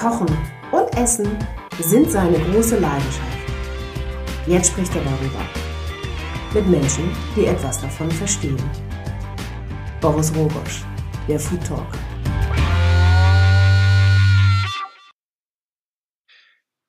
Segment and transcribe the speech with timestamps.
[0.00, 0.34] Kochen
[0.72, 1.28] und Essen
[1.78, 3.38] sind seine große Leidenschaft.
[4.46, 5.44] Jetzt spricht er darüber.
[6.54, 8.56] Mit Menschen, die etwas davon verstehen.
[10.00, 10.84] Boris Rogosch,
[11.28, 11.86] der Food Talk.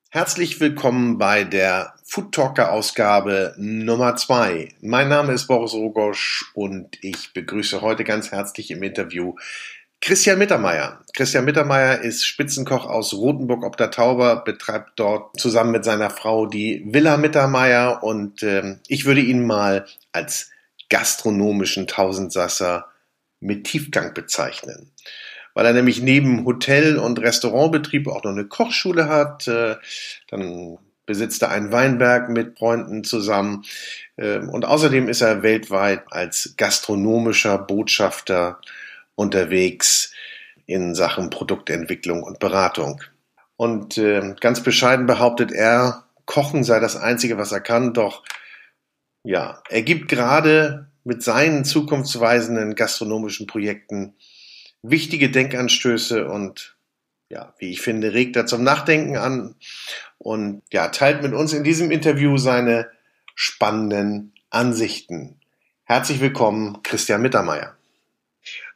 [0.10, 4.70] Herzlich willkommen bei der Food Talker Ausgabe Nummer zwei.
[4.80, 9.36] Mein Name ist Boris Rogosch und ich begrüße heute ganz herzlich im Interview
[10.02, 11.00] Christian Mittermeier.
[11.14, 16.48] Christian Mittermeier ist Spitzenkoch aus Rothenburg ob der Tauber, betreibt dort zusammen mit seiner Frau
[16.48, 20.50] die Villa Mittermeier und äh, ich würde ihn mal als
[20.90, 22.88] gastronomischen Tausendsasser
[23.40, 24.92] mit Tiefgang bezeichnen.
[25.54, 29.76] Weil er nämlich neben Hotel- und Restaurantbetrieb auch noch eine Kochschule hat, äh,
[30.30, 33.66] dann besitzt er einen Weinberg mit Freunden zusammen
[34.16, 38.60] äh, und außerdem ist er weltweit als gastronomischer Botschafter
[39.22, 40.12] unterwegs
[40.66, 43.02] in Sachen Produktentwicklung und Beratung.
[43.56, 48.24] Und äh, ganz bescheiden behauptet er, Kochen sei das Einzige, was er kann, doch
[49.24, 54.16] ja, er gibt gerade mit seinen zukunftsweisenden gastronomischen Projekten
[54.82, 56.76] wichtige Denkanstöße und
[57.30, 59.56] ja, wie ich finde, regt er zum Nachdenken an
[60.18, 62.90] und ja, teilt mit uns in diesem Interview seine
[63.36, 65.40] spannenden Ansichten.
[65.84, 67.78] Herzlich willkommen, Christian Mittermeier.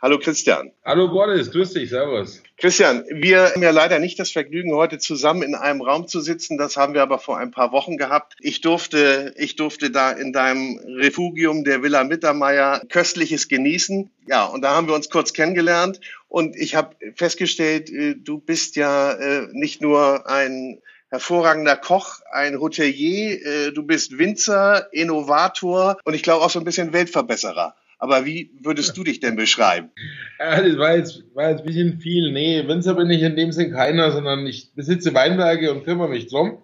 [0.01, 0.71] Hallo Christian.
[0.83, 2.41] Hallo Boris, grüß dich, servus.
[2.57, 6.57] Christian, wir haben ja leider nicht das Vergnügen, heute zusammen in einem Raum zu sitzen.
[6.57, 8.35] Das haben wir aber vor ein paar Wochen gehabt.
[8.39, 14.11] Ich durfte, ich durfte da in deinem Refugium der Villa Mittermeier köstliches genießen.
[14.27, 15.99] Ja, und da haben wir uns kurz kennengelernt.
[16.27, 22.59] Und ich habe festgestellt, äh, du bist ja äh, nicht nur ein hervorragender Koch, ein
[22.59, 27.75] Hotelier, äh, du bist Winzer, Innovator und ich glaube auch so ein bisschen Weltverbesserer.
[28.05, 29.89] Aber wie würdest du dich denn beschreiben?
[30.37, 32.31] Ja, das war jetzt, war jetzt ein bisschen viel.
[32.31, 36.27] Nee, Winzer bin ich in dem Sinn keiner, sondern ich besitze Weinberge und kümmere mich
[36.27, 36.59] drum.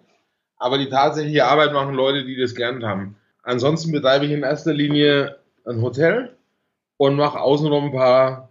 [0.56, 3.16] Aber die tatsächliche Arbeit machen Leute, die das gelernt haben.
[3.42, 6.36] Ansonsten betreibe ich in erster Linie ein Hotel
[6.96, 8.50] und mache außenrum ein paar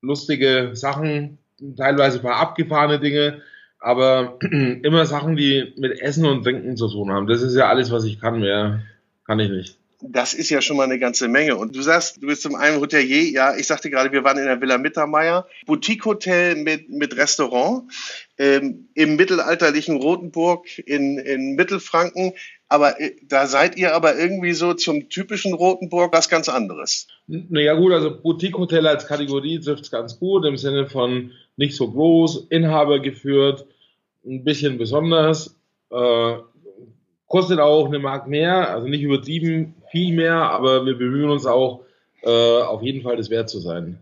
[0.00, 1.36] lustige Sachen,
[1.76, 3.42] teilweise ein paar abgefahrene Dinge,
[3.78, 4.38] aber
[4.82, 7.26] immer Sachen, die mit Essen und Trinken zu tun haben.
[7.26, 8.40] Das ist ja alles, was ich kann.
[8.40, 8.80] Mehr
[9.26, 11.56] kann ich nicht das ist ja schon mal eine ganze Menge.
[11.56, 14.44] Und du sagst, du bist zum einen Hotelier, ja, ich sagte gerade, wir waren in
[14.44, 17.84] der Villa Mittermeier, Boutique-Hotel mit, mit Restaurant
[18.38, 22.32] ähm, im mittelalterlichen Rotenburg in, in Mittelfranken.
[22.68, 27.06] Aber äh, da seid ihr aber irgendwie so zum typischen Rotenburg was ganz anderes.
[27.26, 31.90] Naja gut, also Boutique-Hotel als Kategorie trifft es ganz gut, im Sinne von nicht so
[31.90, 33.66] groß, Inhaber geführt,
[34.24, 35.56] ein bisschen besonders.
[35.90, 36.36] Äh,
[37.28, 41.84] kostet auch eine Mark mehr, also nicht übertrieben viel mehr, aber wir bemühen uns auch,
[42.22, 43.98] äh, auf jeden Fall das wert zu sein.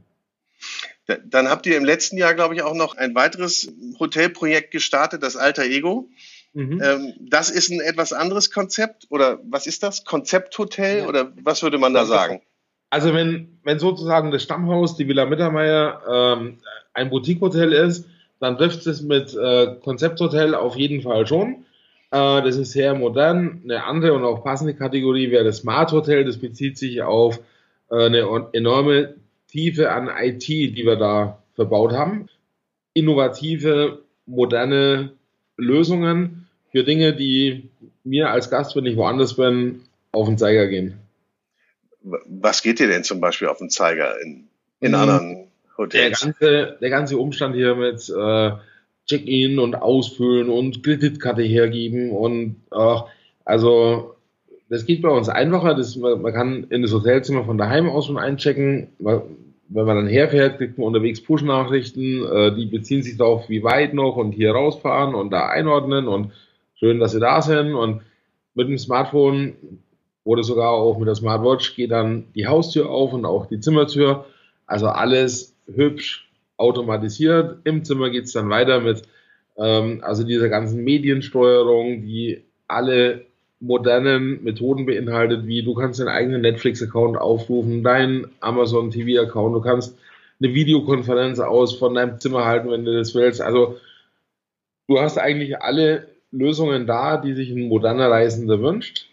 [1.26, 5.36] Dann habt ihr im letzten Jahr, glaube ich, auch noch ein weiteres Hotelprojekt gestartet, das
[5.36, 6.08] Alter Ego.
[6.52, 6.80] Mhm.
[6.82, 10.04] Ähm, das ist ein etwas anderes Konzept oder was ist das?
[10.04, 11.08] Konzepthotel ja.
[11.08, 12.40] oder was würde man da sagen?
[12.90, 16.58] Also wenn, wenn sozusagen das Stammhaus, die Villa Mittermeier, ähm,
[16.92, 18.06] ein Boutique-Hotel ist,
[18.40, 21.64] dann trifft es mit äh, Konzepthotel auf jeden Fall schon.
[22.10, 23.62] Äh, das ist sehr modern.
[23.64, 26.24] Eine andere und auch passende Kategorie wäre das Smart Hotel.
[26.24, 27.40] Das bezieht sich auf
[27.90, 29.14] äh, eine enorme
[29.48, 32.28] Tiefe an IT, die wir da verbaut haben.
[32.94, 35.12] Innovative, moderne
[35.56, 37.68] Lösungen für Dinge, die
[38.04, 39.82] mir als Gast, wenn ich woanders bin,
[40.12, 40.98] auf den Zeiger gehen.
[42.02, 44.48] Was geht dir denn zum Beispiel auf den Zeiger in,
[44.80, 44.94] in mhm.
[44.94, 46.20] anderen Hotels?
[46.20, 48.52] Der ganze, der ganze Umstand hier mit äh,
[49.10, 53.06] Check-in und ausfüllen und Kreditkarte hergeben und ach,
[53.44, 54.14] also
[54.68, 55.74] das geht bei uns einfacher.
[55.74, 58.86] Das, man kann in das Hotelzimmer von daheim aus schon einchecken.
[59.00, 62.24] Wenn man dann herfährt, kriegt man unterwegs Push-Nachrichten.
[62.24, 66.30] Äh, die beziehen sich darauf, wie weit noch und hier rausfahren und da einordnen und
[66.76, 67.74] schön, dass sie da sind.
[67.74, 68.02] Und
[68.54, 69.54] mit dem Smartphone
[70.22, 74.24] oder sogar auch mit der Smartwatch geht dann die Haustür auf und auch die Zimmertür.
[74.68, 76.29] Also alles hübsch,
[76.60, 77.58] automatisiert.
[77.64, 79.02] Im Zimmer geht es dann weiter mit
[79.56, 83.26] ähm, also dieser ganzen Mediensteuerung, die alle
[83.60, 89.98] modernen Methoden beinhaltet, wie du kannst deinen eigenen Netflix-Account aufrufen, deinen Amazon TV-Account, du kannst
[90.42, 93.42] eine Videokonferenz aus von deinem Zimmer halten, wenn du das willst.
[93.42, 93.76] Also
[94.88, 99.08] du hast eigentlich alle Lösungen da, die sich ein moderner Reisender wünscht.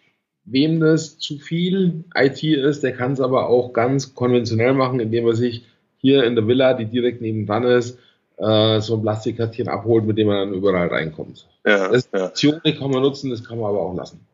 [0.46, 5.28] Wem das zu viel IT ist, der kann es aber auch ganz konventionell machen, indem
[5.28, 5.66] er sich
[5.98, 7.98] hier in der Villa, die direkt nebenan ist,
[8.38, 11.48] äh, so ein Plastikkartchen abholt, mit dem man dann überall reinkommt.
[11.66, 12.32] Ja, das ja.
[12.72, 14.26] Kann man nutzen, das kann man aber auch lassen.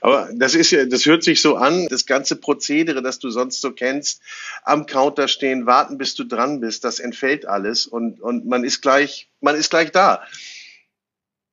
[0.00, 3.60] Aber das ist ja, das hört sich so an, das ganze Prozedere, das du sonst
[3.60, 4.22] so kennst,
[4.62, 8.80] am Counter stehen, warten, bis du dran bist, das entfällt alles und, und man ist
[8.80, 10.22] gleich, man ist gleich da.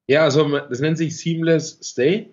[0.08, 2.30] Ja, also das nennt sich Seamless Stay.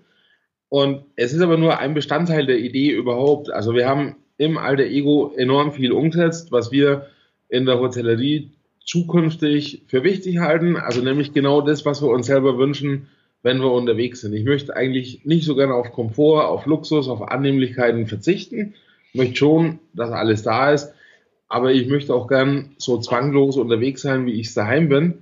[0.69, 3.50] Und es ist aber nur ein Bestandteil der Idee überhaupt.
[3.50, 7.06] Also wir haben im Alter Ego enorm viel umgesetzt, was wir
[7.48, 8.50] in der Hotellerie
[8.84, 10.76] zukünftig für wichtig halten.
[10.76, 13.08] Also nämlich genau das, was wir uns selber wünschen,
[13.42, 14.34] wenn wir unterwegs sind.
[14.34, 18.75] Ich möchte eigentlich nicht so gerne auf Komfort, auf Luxus, auf Annehmlichkeiten verzichten.
[19.12, 20.92] Ich möchte schon, dass alles da ist.
[21.48, 25.14] Aber ich möchte auch gern so zwanglos unterwegs sein, wie ich es daheim bin.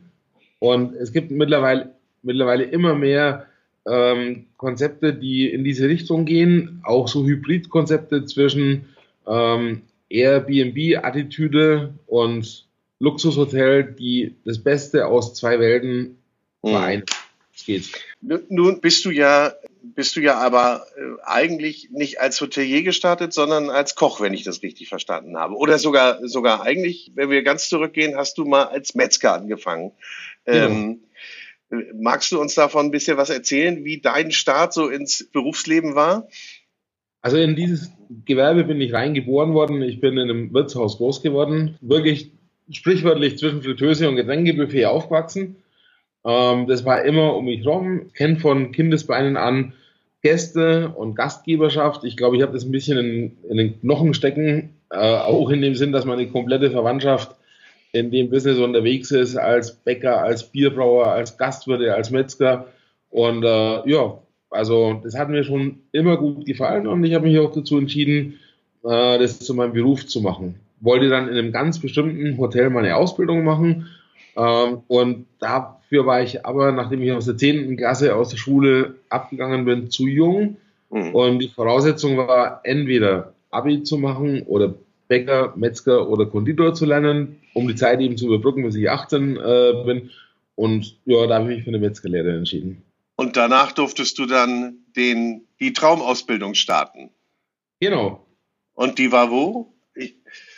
[0.61, 1.91] Und es gibt mittlerweile,
[2.23, 3.47] mittlerweile immer mehr
[3.87, 6.81] ähm, Konzepte, die in diese Richtung gehen.
[6.85, 8.87] Auch so Hybridkonzepte zwischen
[9.27, 12.67] ähm, Airbnb-Attitüde und
[12.99, 16.19] Luxushotel, die das Beste aus zwei Welten
[16.63, 16.71] mhm.
[16.71, 17.05] vereinen.
[17.55, 17.91] Es geht.
[18.21, 19.53] Nun bist du ja,
[19.83, 24.45] bist du ja aber äh, eigentlich nicht als Hotelier gestartet, sondern als Koch, wenn ich
[24.45, 25.55] das richtig verstanden habe.
[25.57, 29.93] Oder sogar, sogar eigentlich, wenn wir ganz zurückgehen, hast du mal als Metzger angefangen.
[30.47, 30.67] Ja.
[30.67, 31.03] Ähm,
[31.95, 36.29] magst du uns davon ein bisschen was erzählen, wie dein Start so ins Berufsleben war?
[37.21, 37.91] Also in dieses
[38.25, 39.83] Gewerbe bin ich reingeboren worden.
[39.83, 41.77] Ich bin in einem Wirtshaus groß geworden.
[41.81, 42.31] Wirklich
[42.71, 45.57] sprichwörtlich zwischen Fritteuse und Getränkebuffet aufgewachsen.
[46.25, 48.11] Ähm, das war immer um mich rum.
[48.15, 49.73] Kennt von Kindesbeinen an
[50.23, 52.05] Gäste und Gastgeberschaft.
[52.05, 54.71] Ich glaube, ich habe das ein bisschen in, in den Knochen stecken.
[54.91, 57.35] Äh, auch in dem Sinn, dass meine komplette Verwandtschaft
[57.93, 62.67] in dem Business unterwegs ist, als Bäcker, als Bierbrauer, als Gastwirte, als Metzger.
[63.11, 64.19] Und äh, ja,
[64.53, 68.39] also das hat mir schon immer gut gefallen und ich habe mich auch dazu entschieden,
[68.85, 72.97] äh, das zu meinem Beruf zu machen wollte dann in einem ganz bestimmten Hotel meine
[72.97, 73.89] Ausbildung machen.
[74.37, 77.77] Ähm, und dafür war ich aber, nachdem ich aus der 10.
[77.77, 80.57] Klasse aus der Schule abgegangen bin, zu jung.
[80.91, 81.15] Mhm.
[81.15, 84.75] Und die Voraussetzung war, entweder Abi zu machen oder
[85.09, 89.37] Bäcker, Metzger oder Konditor zu lernen, um die Zeit eben zu überbrücken, bis ich 18
[89.37, 90.11] äh, bin.
[90.57, 92.83] Und ja, da habe ich mich für eine Metzgerlehre entschieden.
[93.17, 97.11] Und danach durftest du dann den, die Traumausbildung starten.
[97.81, 98.27] Genau.
[98.75, 99.73] Und die war wo?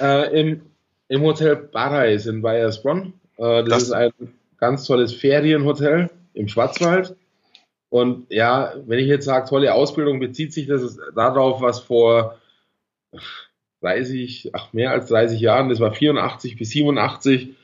[0.01, 0.62] Äh, im,
[1.09, 3.12] Im Hotel Paradise in Bayersbronn.
[3.37, 4.12] Äh, das, das, ist ein
[4.59, 7.17] ganz tolles Ferienhotel im Schwarzwald.
[7.91, 12.39] Und ja, wenn ich jetzt sage, tolle Ausbildung, bezieht sich das darauf, was vor
[13.83, 17.55] 30, ach, mehr als 30 Jahren, das war 84 bis 87,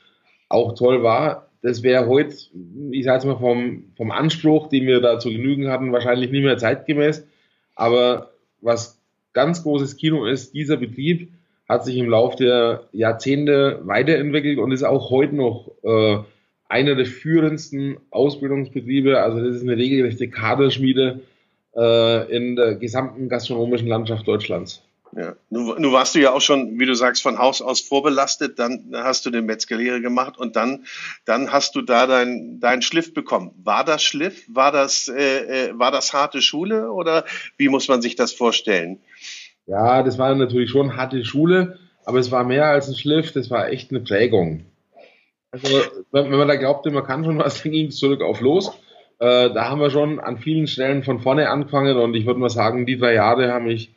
[0.47, 1.50] auch toll war.
[1.61, 2.35] Das wäre heute,
[2.91, 6.43] ich sage jetzt mal vom, vom Anspruch, den wir da zu genügen hatten, wahrscheinlich nicht
[6.43, 7.27] mehr zeitgemäß.
[7.75, 8.31] Aber
[8.61, 8.99] was
[9.33, 11.31] ganz großes Kino ist, dieser Betrieb
[11.69, 16.17] hat sich im Laufe der Jahrzehnte weiterentwickelt und ist auch heute noch äh,
[16.67, 19.21] einer der führendsten Ausbildungsbetriebe.
[19.21, 21.21] Also das ist eine regelrechte Kaderschmiede
[21.75, 24.83] äh, in der gesamten gastronomischen Landschaft Deutschlands.
[25.15, 25.35] Ja.
[25.49, 28.91] Nun, nun warst du ja auch schon, wie du sagst, von Haus aus vorbelastet, dann
[28.93, 30.85] hast du den Metzgerlehre gemacht und dann,
[31.25, 33.51] dann hast du da deinen dein Schliff bekommen.
[33.63, 34.45] War das Schliff?
[34.47, 37.25] War das, äh, äh war das harte Schule oder
[37.57, 39.01] wie muss man sich das vorstellen?
[39.67, 43.49] Ja, das war natürlich schon harte Schule, aber es war mehr als ein Schliff, das
[43.49, 44.65] war echt eine Prägung.
[45.51, 45.67] Also,
[46.11, 48.71] wenn, wenn man da glaubte, man kann schon was, dann ging es zurück auf los.
[49.19, 52.49] Äh, da haben wir schon an vielen Stellen von vorne angefangen und ich würde mal
[52.49, 53.91] sagen, die drei Jahre haben mich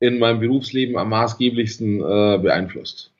[0.00, 3.12] in meinem Berufsleben am maßgeblichsten äh, beeinflusst.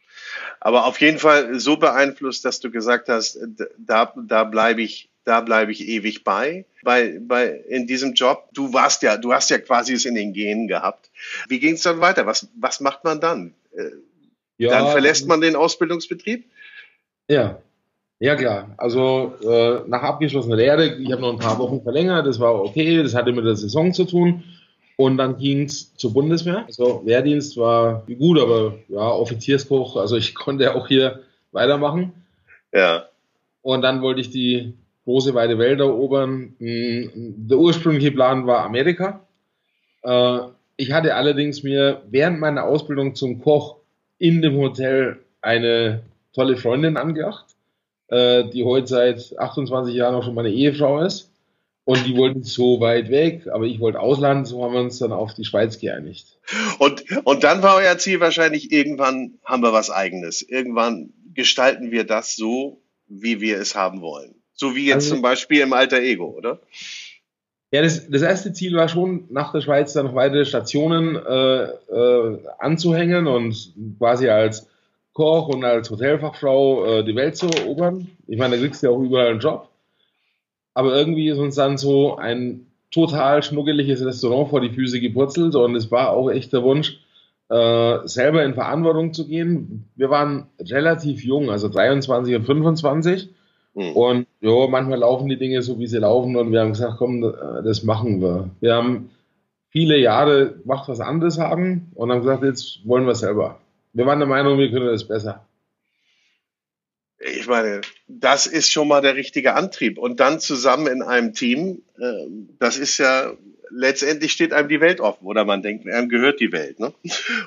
[0.60, 3.38] Aber auf jeden Fall so beeinflusst, dass du gesagt hast,
[3.78, 8.48] da, da bleibe ich da bleibe ich ewig bei, bei, bei in diesem Job.
[8.52, 11.10] Du warst ja, du hast ja quasi es in den Genen gehabt.
[11.48, 12.26] Wie ging es dann weiter?
[12.26, 13.54] Was, was macht man dann?
[13.72, 13.90] Äh,
[14.58, 16.44] ja, dann verlässt man den Ausbildungsbetrieb?
[17.28, 17.60] Ja,
[18.18, 18.74] ja klar.
[18.76, 23.02] Also äh, nach abgeschlossener Lehre, ich habe noch ein paar Wochen verlängert, das war okay,
[23.02, 24.42] das hatte mit der Saison zu tun.
[25.00, 26.66] Und dann ging es zur Bundeswehr.
[26.66, 31.20] Also Wehrdienst war gut, aber ja, Offizierskoch, also ich konnte auch hier
[31.52, 32.12] weitermachen.
[32.70, 33.04] Ja.
[33.62, 36.54] Und dann wollte ich die große weite Welt erobern.
[36.58, 39.26] Hm, der ursprüngliche Plan war Amerika.
[40.02, 40.40] Äh,
[40.76, 43.76] ich hatte allerdings mir während meiner Ausbildung zum Koch
[44.18, 46.02] in dem Hotel eine
[46.34, 47.46] tolle Freundin angedacht,
[48.08, 51.29] äh, die heute seit 28 Jahren auch schon meine Ehefrau ist.
[51.90, 55.10] Und die wollten so weit weg, aber ich wollte Ausland, so haben wir uns dann
[55.10, 56.38] auf die Schweiz geeinigt.
[56.78, 60.40] Und, und dann war euer Ziel wahrscheinlich, irgendwann haben wir was eigenes.
[60.40, 64.36] Irgendwann gestalten wir das so, wie wir es haben wollen.
[64.52, 66.60] So wie jetzt also, zum Beispiel im Alter Ego, oder?
[67.72, 71.62] Ja, das, das erste Ziel war schon, nach der Schweiz dann noch weitere Stationen äh,
[71.64, 74.68] äh, anzuhängen und quasi als
[75.12, 78.06] Koch und als Hotelfachfrau äh, die Welt zu erobern.
[78.28, 79.69] Ich meine, da kriegst du ja auch überall einen Job.
[80.74, 85.76] Aber irgendwie ist uns dann so ein total schnuckeliges Restaurant vor die Füße gepurzelt und
[85.76, 87.00] es war auch echt der Wunsch,
[87.48, 89.88] äh, selber in Verantwortung zu gehen.
[89.96, 93.28] Wir waren relativ jung, also 23 und 25.
[93.74, 93.92] Mhm.
[93.92, 97.22] Und ja, manchmal laufen die Dinge so, wie sie laufen und wir haben gesagt, komm,
[97.22, 98.50] das machen wir.
[98.60, 99.10] Wir haben
[99.68, 103.58] viele Jahre gemacht, was anderes haben und haben gesagt, jetzt wollen wir selber.
[103.92, 105.44] Wir waren der Meinung, wir können das besser
[107.20, 109.98] ich meine, das ist schon mal der richtige Antrieb.
[109.98, 112.26] Und dann zusammen in einem Team, äh,
[112.58, 113.32] das ist ja,
[113.70, 116.80] letztendlich steht einem die Welt offen oder man denkt, einem gehört die Welt.
[116.80, 116.92] Ne?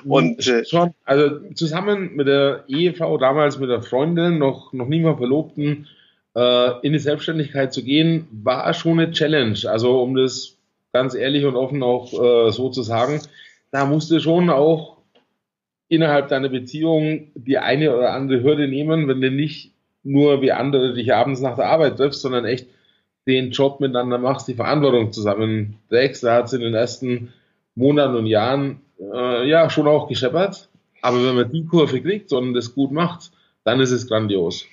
[0.04, 5.00] Und äh, schon, also zusammen mit der Ehefrau, damals mit der Freundin, noch, noch nie
[5.00, 5.88] mal Verlobten,
[6.36, 9.58] äh, in die Selbstständigkeit zu gehen, war schon eine Challenge.
[9.66, 10.56] Also um das
[10.92, 13.20] ganz ehrlich und offen auch äh, so zu sagen,
[13.72, 14.93] da musste schon auch
[15.88, 19.72] innerhalb deiner Beziehung die eine oder andere Hürde nehmen, wenn du nicht
[20.02, 22.68] nur wie andere dich abends nach der Arbeit triffst, sondern echt
[23.26, 26.24] den Job miteinander machst, die Verantwortung zusammen trägst.
[26.24, 27.32] Da hat es in den ersten
[27.74, 30.68] Monaten und Jahren äh, ja schon auch gescheppert.
[31.00, 33.30] Aber wenn man die Kurve kriegt und das gut macht,
[33.64, 34.66] dann ist es grandios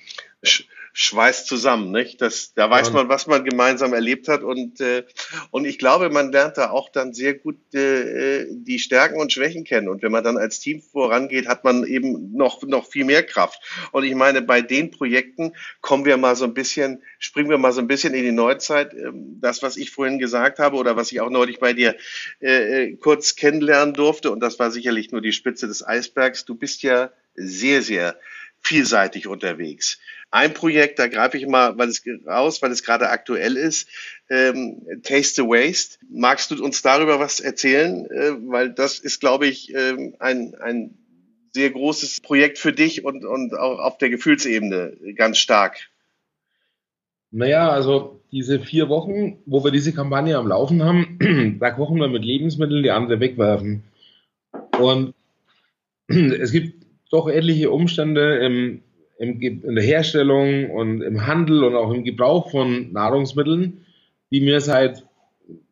[0.92, 2.20] schweißt zusammen, nicht?
[2.20, 5.04] Das, da weiß man, was man gemeinsam erlebt hat und äh,
[5.50, 9.64] und ich glaube, man lernt da auch dann sehr gut äh, die Stärken und Schwächen
[9.64, 13.22] kennen und wenn man dann als Team vorangeht, hat man eben noch noch viel mehr
[13.22, 13.60] Kraft.
[13.92, 17.72] Und ich meine, bei den Projekten kommen wir mal so ein bisschen, springen wir mal
[17.72, 18.92] so ein bisschen in die Neuzeit.
[18.92, 21.96] Ähm, das, was ich vorhin gesagt habe oder was ich auch neulich bei dir
[22.40, 26.44] äh, äh kurz kennenlernen durfte und das war sicherlich nur die Spitze des Eisbergs.
[26.44, 28.16] Du bist ja sehr sehr
[28.62, 29.98] vielseitig unterwegs.
[30.30, 33.88] Ein Projekt, da greife ich mal weil es raus, weil es gerade aktuell ist,
[34.30, 35.98] ähm, Taste the Waste.
[36.10, 38.06] Magst du uns darüber was erzählen?
[38.06, 40.98] Äh, weil das ist, glaube ich, äh, ein, ein
[41.52, 45.76] sehr großes Projekt für dich und, und auch auf der Gefühlsebene ganz stark.
[47.30, 52.08] Naja, also diese vier Wochen, wo wir diese Kampagne am Laufen haben, da kochen wir
[52.08, 53.84] mit Lebensmitteln, die andere wegwerfen.
[54.78, 55.14] Und
[56.08, 58.82] es gibt doch etliche Umstände im,
[59.18, 63.84] im, in der Herstellung und im Handel und auch im Gebrauch von Nahrungsmitteln,
[64.30, 65.04] die mir seit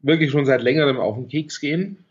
[0.03, 2.05] wirklich schon seit längerem auf den Keks gehen.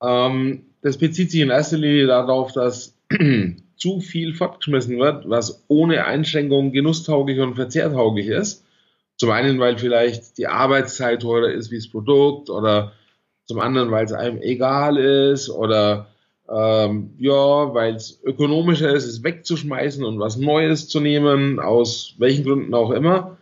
[0.00, 2.96] Ähm, das bezieht sich in erster Linie darauf, dass
[3.76, 8.64] zu viel fortgeschmissen wird, was ohne Einschränkung genusstauglich und verzehrtauglich ist.
[9.16, 12.92] Zum einen, weil vielleicht die Arbeitszeit teurer ist wie das Produkt oder
[13.46, 16.06] zum anderen, weil es einem egal ist oder
[16.50, 22.44] ähm, ja, weil es ökonomischer ist, es wegzuschmeißen und was Neues zu nehmen, aus welchen
[22.44, 23.36] Gründen auch immer.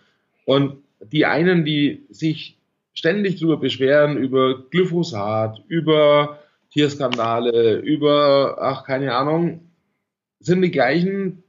[0.44, 2.58] Und die einen, die sich
[2.94, 6.40] ständig darüber beschweren, über Glyphosat, über
[6.72, 9.60] Tierskandale, über, ach, keine Ahnung,
[10.40, 11.42] sind die gleichen,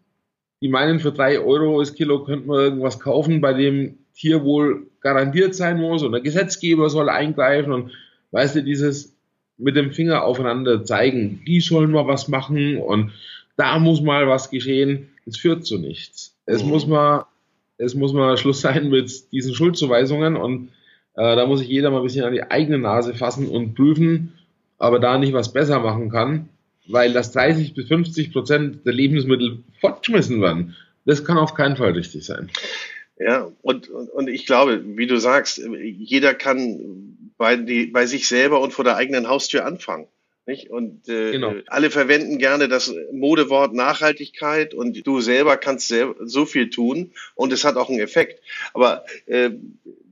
[0.62, 5.56] die meinen, für drei Euro das Kilo könnte man irgendwas kaufen, bei dem Tierwohl garantiert
[5.56, 7.92] sein muss und der Gesetzgeber soll eingreifen und
[8.32, 9.17] weißt du, dieses
[9.58, 13.12] mit dem Finger aufeinander zeigen, die sollen mal was machen und
[13.56, 15.10] da muss mal was geschehen.
[15.26, 16.36] Es führt zu nichts.
[16.46, 16.70] Es mhm.
[16.70, 17.26] muss mal,
[17.78, 20.70] es muss mal Schluss sein mit diesen Schuldzuweisungen und
[21.16, 24.34] äh, da muss sich jeder mal ein bisschen an die eigene Nase fassen und prüfen,
[24.78, 26.50] ob er da nicht was besser machen kann,
[26.88, 30.76] weil das 30 bis 50 Prozent der Lebensmittel fortgeschmissen werden.
[31.06, 32.50] Das kann auf keinen Fall richtig sein.
[33.20, 38.28] Ja, und, und, und ich glaube, wie du sagst, jeder kann bei, die, bei sich
[38.28, 40.08] selber und vor der eigenen Haustür anfangen.
[40.48, 40.70] Nicht?
[40.70, 41.56] Und äh, genau.
[41.68, 47.52] alle verwenden gerne das Modewort Nachhaltigkeit und du selber kannst selber so viel tun und
[47.52, 48.42] es hat auch einen Effekt.
[48.74, 49.50] Aber äh,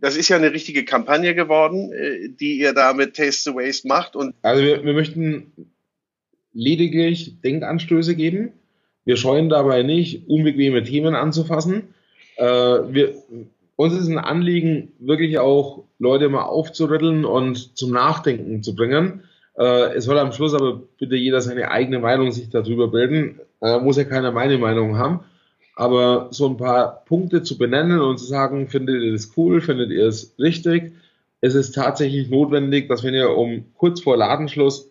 [0.02, 3.88] das ist ja eine richtige Kampagne geworden, äh, die ihr da mit Taste the Waste
[3.88, 4.18] macht.
[4.18, 5.54] Und also wir, wir möchten
[6.52, 8.52] lediglich Denkanstöße geben.
[9.06, 11.94] Wir scheuen dabei nicht, unbequeme Themen anzufassen.
[12.36, 13.24] Äh, wir,
[13.76, 19.24] uns ist ein Anliegen, wirklich auch Leute mal aufzurütteln und zum Nachdenken zu bringen.
[19.58, 23.40] Äh, es soll am Schluss aber bitte jeder seine eigene Meinung sich darüber bilden.
[23.62, 25.22] Äh, muss ja keiner meine Meinung haben.
[25.76, 29.92] Aber so ein paar Punkte zu benennen und zu sagen, findet ihr das cool, findet
[29.92, 30.94] ihr es richtig?
[31.42, 34.90] Es ist tatsächlich notwendig, dass wenn ihr um kurz vor Ladenschluss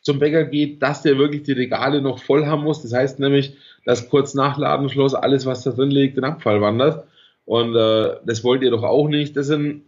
[0.00, 2.80] zum Bäcker geht, dass der wirklich die Regale noch voll haben muss.
[2.80, 7.06] Das heißt nämlich, dass kurz nach Ladenschluss alles, was da drin liegt, in Abfall wandert.
[7.48, 9.34] Und äh, das wollt ihr doch auch nicht.
[9.34, 9.84] Das sind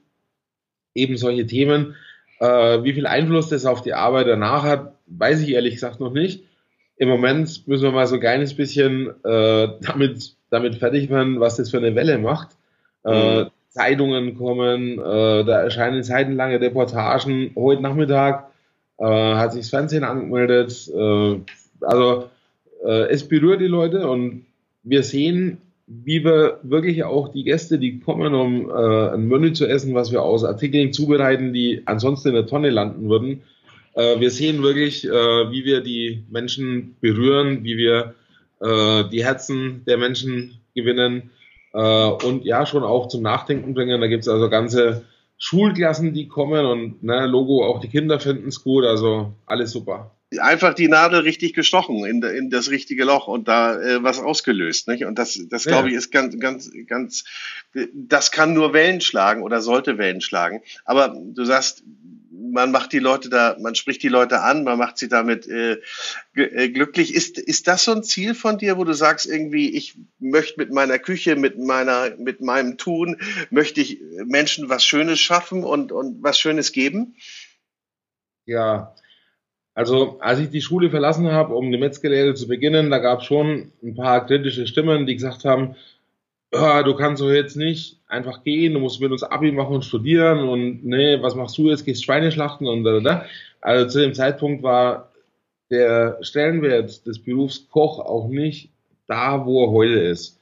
[0.95, 1.95] eben solche Themen.
[2.39, 6.13] Äh, wie viel Einfluss das auf die Arbeit danach hat, weiß ich ehrlich gesagt noch
[6.13, 6.43] nicht.
[6.97, 11.57] Im Moment müssen wir mal so ein kleines bisschen äh, damit, damit fertig werden, was
[11.57, 12.57] das für eine Welle macht.
[13.05, 13.51] Äh, mhm.
[13.69, 17.53] Zeitungen kommen, äh, da erscheinen seitenlange Reportagen.
[17.57, 18.51] Heute Nachmittag
[18.97, 20.91] äh, hat sich das Fernsehen angemeldet.
[20.95, 21.41] Äh,
[21.83, 22.31] also
[22.87, 24.47] äh, es berührt die Leute und
[24.83, 25.59] wir sehen,
[25.93, 30.13] wie wir wirklich auch die Gäste, die kommen, um äh, ein Menü zu essen, was
[30.13, 33.43] wir aus Artikeln zubereiten, die ansonsten in der Tonne landen würden.
[33.95, 38.15] Äh, wir sehen wirklich, äh, wie wir die Menschen berühren, wie wir
[38.61, 41.31] äh, die Herzen der Menschen gewinnen
[41.73, 44.01] äh, und ja, schon auch zum Nachdenken bringen.
[44.01, 45.05] Da gibt's also ganze
[45.39, 50.13] Schulklassen, die kommen und ne, Logo, auch die Kinder finden es gut, also alles super
[50.39, 54.87] einfach die Nadel richtig gestochen in, in das richtige Loch und da äh, was ausgelöst.
[54.87, 55.05] Nicht?
[55.05, 57.25] Und das, das glaube ich, ist ganz, ganz, ganz,
[57.93, 60.63] das kann nur Wellen schlagen oder sollte Wellen schlagen.
[60.85, 61.83] Aber du sagst,
[62.53, 65.79] man macht die Leute da, man spricht die Leute an, man macht sie damit äh,
[66.35, 67.15] äh, glücklich.
[67.15, 70.73] Ist, ist das so ein Ziel von dir, wo du sagst, irgendwie, ich möchte mit
[70.73, 73.21] meiner Küche, mit meiner, mit meinem Tun,
[73.51, 77.17] möchte ich Menschen was Schönes schaffen und, und was Schönes geben?
[78.47, 78.95] Ja,
[79.75, 83.27] also als ich die Schule verlassen habe, um die Metzgerlehre zu beginnen, da gab es
[83.27, 85.77] schon ein paar kritische Stimmen, die gesagt haben,
[86.53, 90.41] du kannst doch jetzt nicht einfach gehen, du musst mit uns Abi machen und studieren
[90.49, 93.25] und nee, was machst du jetzt, gehst Schweine schlachten und da, da.
[93.61, 95.13] Also zu dem Zeitpunkt war
[95.71, 98.71] der Stellenwert des Berufs Koch auch nicht
[99.07, 100.39] da, wo er heute ist.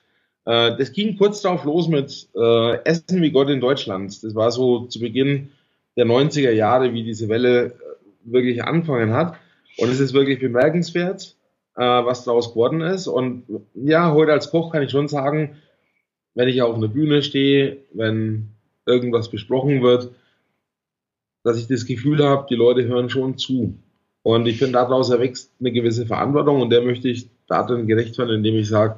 [0.47, 4.23] Äh, das ging kurz darauf los mit äh, Essen wie Gott in Deutschland.
[4.25, 5.51] Das war so zu Beginn
[5.97, 7.75] der 90er Jahre, wie diese Welle
[8.25, 9.37] wirklich angefangen hat.
[9.79, 11.37] Und es ist wirklich bemerkenswert,
[11.77, 13.07] äh, was daraus geworden ist.
[13.07, 13.45] Und
[13.75, 15.57] ja, heute als Koch kann ich schon sagen,
[16.35, 18.51] wenn ich auf einer Bühne stehe, wenn
[18.87, 20.11] irgendwas besprochen wird,
[21.45, 23.79] dass ich das Gefühl habe, die Leute hören schon zu.
[24.23, 28.37] Und ich finde, daraus erwächst eine gewisse Verantwortung und der möchte ich darin gerecht werden,
[28.37, 28.97] indem ich sage,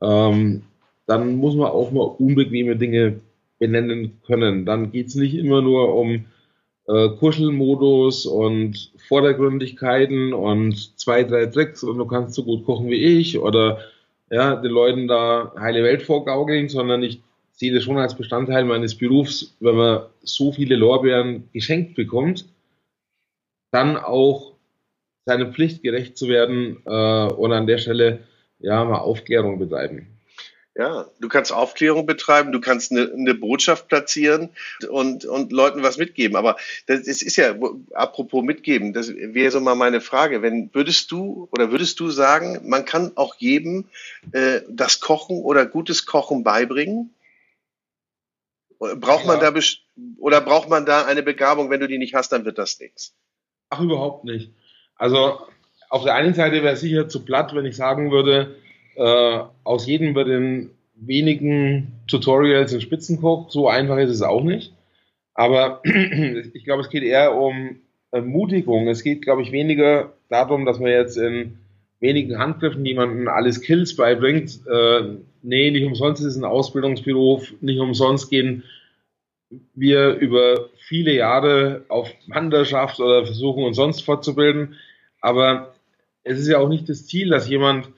[0.00, 0.62] ähm,
[1.06, 3.20] dann muss man auch mal unbequeme Dinge
[3.58, 4.66] benennen können.
[4.66, 6.24] Dann geht es nicht immer nur um
[6.86, 13.18] äh, Kuschelmodus und Vordergründigkeiten und zwei, drei Tricks und du kannst so gut kochen wie
[13.18, 13.78] ich oder
[14.30, 17.20] ja, den Leuten da heile Welt vorgaukeln, sondern ich
[17.52, 22.46] sehe das schon als Bestandteil meines Berufs, wenn man so viele Lorbeeren geschenkt bekommt,
[23.70, 24.54] dann auch
[25.24, 28.20] seiner Pflicht gerecht zu werden äh, und an der Stelle
[28.58, 30.13] ja mal Aufklärung betreiben.
[30.76, 34.50] Ja, du kannst Aufklärung betreiben, du kannst eine, eine Botschaft platzieren
[34.88, 36.36] und, und Leuten was mitgeben.
[36.36, 37.54] Aber das, das ist ja,
[37.92, 40.42] apropos mitgeben, das wäre so mal meine Frage.
[40.42, 43.84] Wenn würdest du oder würdest du sagen, man kann auch jedem
[44.32, 47.14] äh, das Kochen oder gutes Kochen beibringen?
[48.80, 49.36] Braucht ja.
[49.36, 49.54] man da
[50.18, 53.14] oder braucht man da eine Begabung, wenn du die nicht hast, dann wird das nichts?
[53.70, 54.50] Ach, überhaupt nicht.
[54.96, 55.38] Also
[55.88, 58.56] auf der einen Seite wäre es sicher zu platt, wenn ich sagen würde,
[58.96, 63.50] äh, aus jedem wird in wenigen Tutorials ein Spitzenkoch.
[63.50, 64.72] So einfach ist es auch nicht.
[65.34, 65.82] Aber
[66.54, 67.76] ich glaube, es geht eher um
[68.10, 68.88] Ermutigung.
[68.88, 71.58] Es geht, glaube ich, weniger darum, dass man jetzt in
[72.00, 74.60] wenigen Handgriffen jemanden alle Skills beibringt.
[74.70, 78.62] Äh, nee, nicht umsonst ist es ein Ausbildungsberuf, nicht umsonst gehen
[79.74, 84.76] wir über viele Jahre auf Wanderschaft oder versuchen uns sonst fortzubilden.
[85.20, 85.74] Aber
[86.22, 87.88] es ist ja auch nicht das Ziel, dass jemand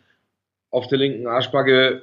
[0.77, 2.03] auf der linken Arschbacke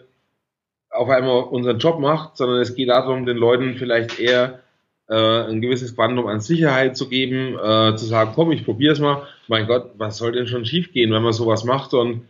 [0.90, 4.62] auf einmal unseren Job macht, sondern es geht darum, den Leuten vielleicht eher
[5.08, 9.00] äh, ein gewisses Quantum an Sicherheit zu geben, äh, zu sagen, komm, ich probiere es
[9.00, 9.28] mal.
[9.48, 12.24] Mein Gott, was soll denn schon schiefgehen, wenn man sowas macht und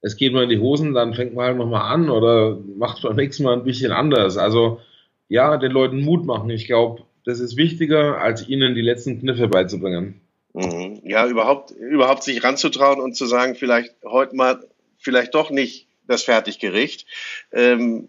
[0.00, 3.14] es geht mal in die Hosen, dann fängt man halt nochmal an oder macht beim
[3.14, 4.36] nächsten Mal ein bisschen anders.
[4.36, 4.80] Also
[5.28, 6.50] ja, den Leuten Mut machen.
[6.50, 10.20] Ich glaube, das ist wichtiger, als ihnen die letzten Kniffe beizubringen.
[10.54, 11.02] Mhm.
[11.04, 14.60] Ja, überhaupt, überhaupt sich ranzutrauen und zu sagen, vielleicht heute mal
[15.04, 17.06] vielleicht doch nicht das Fertiggericht.
[17.52, 18.08] Ähm,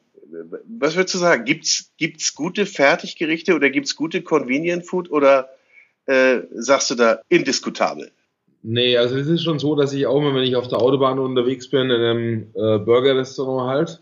[0.79, 1.45] was würdest du sagen?
[1.45, 5.49] Gibt's gibt's gute Fertiggerichte oder gibt's gute Convenient Food oder
[6.08, 8.12] äh, sagst du da indiskutabel?
[8.63, 11.19] Nee, also es ist schon so, dass ich auch mal, wenn ich auf der Autobahn
[11.19, 14.01] unterwegs bin, in einem äh, Burger-Restaurant halt.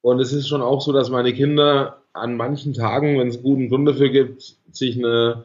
[0.00, 3.68] Und es ist schon auch so, dass meine Kinder an manchen Tagen, wenn es guten
[3.68, 5.44] Grund dafür gibt, sich eine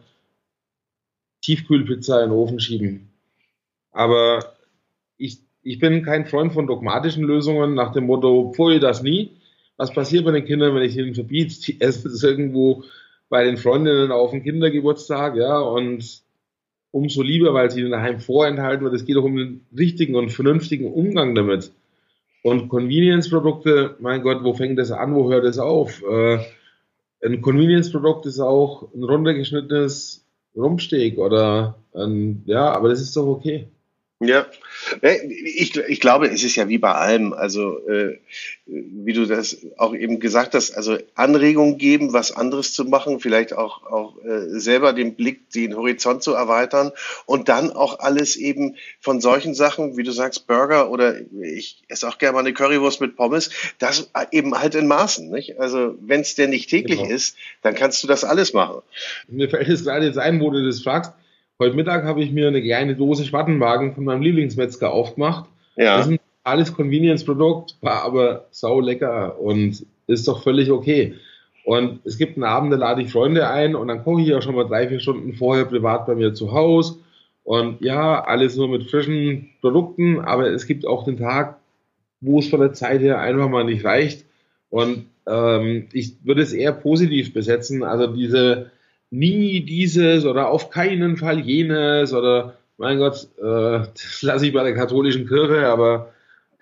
[1.41, 3.09] Tiefkühlpizza in den Ofen schieben.
[3.91, 4.53] Aber
[5.17, 9.31] ich ich bin kein Freund von dogmatischen Lösungen nach dem Motto, pfui, das nie.
[9.77, 12.83] Was passiert bei den Kindern, wenn ich ihnen verbiete, die essen es irgendwo
[13.29, 16.23] bei den Freundinnen auf dem Kindergeburtstag, ja, und
[16.91, 18.95] umso lieber, weil sie ihnen daheim vorenthalten wird.
[18.95, 21.71] Es geht doch um den richtigen und vernünftigen Umgang damit.
[22.41, 26.01] Und Convenience-Produkte, mein Gott, wo fängt das an, wo hört es auf?
[26.03, 26.39] Äh,
[27.23, 33.67] ein Convenience-Produkt ist auch ein runtergeschnittenes Rumpsteak oder ein, ja, aber das ist doch okay.
[34.21, 34.45] Ja,
[35.01, 38.19] ich, ich glaube, es ist ja wie bei allem, also äh,
[38.65, 43.53] wie du das auch eben gesagt hast, also Anregungen geben, was anderes zu machen, vielleicht
[43.53, 46.91] auch, auch äh, selber den Blick, den Horizont zu erweitern
[47.27, 52.05] und dann auch alles eben von solchen Sachen, wie du sagst, Burger oder ich esse
[52.05, 55.29] auch gerne mal eine Currywurst mit Pommes, das eben halt in Maßen.
[55.29, 55.61] Nicht?
[55.61, 57.13] Also wenn es denn nicht täglich genau.
[57.13, 58.81] ist, dann kannst du das alles machen.
[59.29, 61.13] Mir fällt es gerade jetzt ein, wo du das fragst
[61.61, 65.49] Heute Mittag habe ich mir eine kleine Dose Schwattenwagen von meinem Lieblingsmetzger aufgemacht.
[65.75, 65.97] Ja.
[65.97, 71.15] Das ist ein alles Convenience-Produkt, war aber sau lecker und ist doch völlig okay.
[71.65, 74.41] Und es gibt einen Abend, da lade ich Freunde ein und dann koche ich ja
[74.41, 76.99] schon mal drei, vier Stunden vorher privat bei mir zu Hause.
[77.43, 81.57] Und ja, alles nur mit frischen Produkten, aber es gibt auch den Tag,
[82.21, 84.25] wo es von der Zeit her einfach mal nicht reicht.
[84.69, 87.83] Und ähm, ich würde es eher positiv besetzen.
[87.83, 88.71] Also diese
[89.11, 94.63] nie dieses oder auf keinen Fall jenes oder mein Gott, äh, das lasse ich bei
[94.63, 96.13] der katholischen Kirche, aber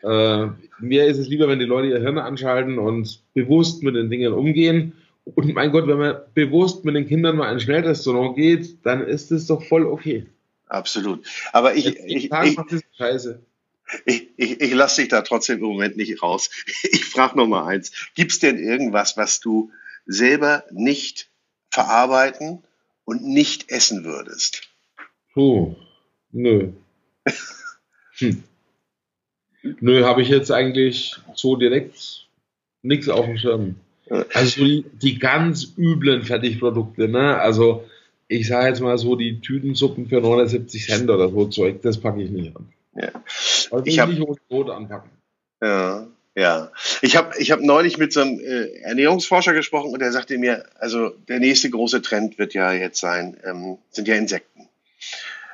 [0.01, 0.47] äh,
[0.79, 4.33] mir ist es lieber, wenn die Leute ihr Hirn anschalten und bewusst mit den Dingen
[4.33, 4.93] umgehen.
[5.35, 9.05] Und mein Gott, wenn man bewusst mit den Kindern mal in ein Schnellrestaurant geht, dann
[9.05, 10.25] ist es doch voll okay.
[10.67, 11.25] Absolut.
[11.53, 13.39] Aber ich, ich, ich, ich, Scheiße.
[14.05, 16.49] Ich, ich, ich lasse dich da trotzdem im Moment nicht raus.
[16.83, 17.91] Ich frage noch mal eins.
[18.15, 19.71] Gibt es denn irgendwas, was du
[20.05, 21.26] selber nicht
[21.77, 22.63] verarbeiten
[23.05, 24.63] und nicht essen würdest?
[25.33, 25.75] Puh,
[26.31, 26.71] nö.
[28.17, 28.43] hm.
[29.79, 32.27] Nö, habe ich jetzt eigentlich so direkt
[32.81, 33.75] nichts auf dem Schirm.
[34.33, 37.37] Also die, die ganz üblen Fertigprodukte, ne?
[37.37, 37.85] Also
[38.27, 42.23] ich sage jetzt mal so, die Tütensuppen für 79 Cent oder so Zeug, das packe
[42.23, 42.69] ich nicht an.
[42.95, 43.11] Ja.
[43.69, 45.11] Also ich habe nicht Brot anpacken.
[45.61, 46.07] Ja.
[46.37, 46.71] Ja,
[47.01, 50.65] ich habe ich hab neulich mit so einem äh, Ernährungsforscher gesprochen und der sagte mir,
[50.77, 54.69] also der nächste große Trend wird ja jetzt sein, ähm, sind ja Insekten.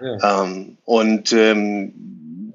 [0.02, 0.44] Ja.
[0.44, 1.94] Ähm, und ähm,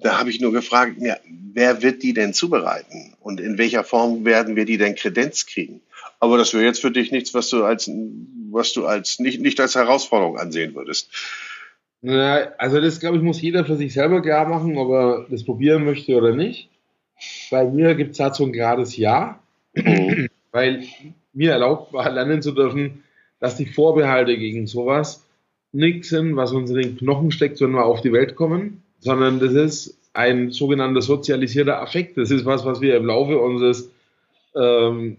[0.03, 1.17] da habe ich nur gefragt, ja,
[1.55, 5.81] wer wird die denn zubereiten und in welcher Form werden wir die denn Kredenz kriegen?
[6.21, 7.91] Aber das wäre jetzt für dich nichts, was du als
[8.51, 11.09] was du als nicht, nicht als Herausforderung ansehen würdest.
[12.03, 15.45] Na, also das glaube ich muss jeder für sich selber klar machen, ob er das
[15.45, 16.69] probieren möchte oder nicht.
[17.51, 19.39] Bei mir gibt es dazu ein gerades Ja,
[19.75, 20.29] mhm.
[20.53, 20.85] weil
[21.33, 23.05] mir erlaubt war, lernen zu dürfen,
[23.41, 25.25] dass die Vorbehalte gegen sowas
[25.73, 29.39] nichts sind, was uns in den Knochen steckt, wenn wir auf die Welt kommen, sondern
[29.39, 32.17] das ist ein sogenannter sozialisierter Affekt.
[32.17, 33.91] Das ist was, was wir im Laufe unseres
[34.57, 35.19] ähm,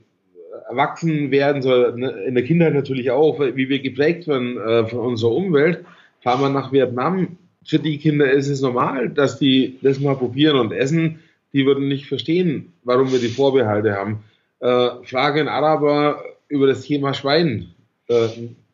[0.69, 5.85] Erwachsenwerden, so in der Kindheit natürlich auch, wie wir geprägt werden äh, von unserer Umwelt.
[6.21, 10.57] Fahren wir nach Vietnam, für die Kinder ist es normal, dass die das mal probieren
[10.57, 11.19] und essen
[11.53, 14.23] die würden nicht verstehen, warum wir die Vorbehalte haben.
[14.59, 17.73] Äh, frage einen Araber über das Thema Schwein.
[18.07, 18.27] Äh,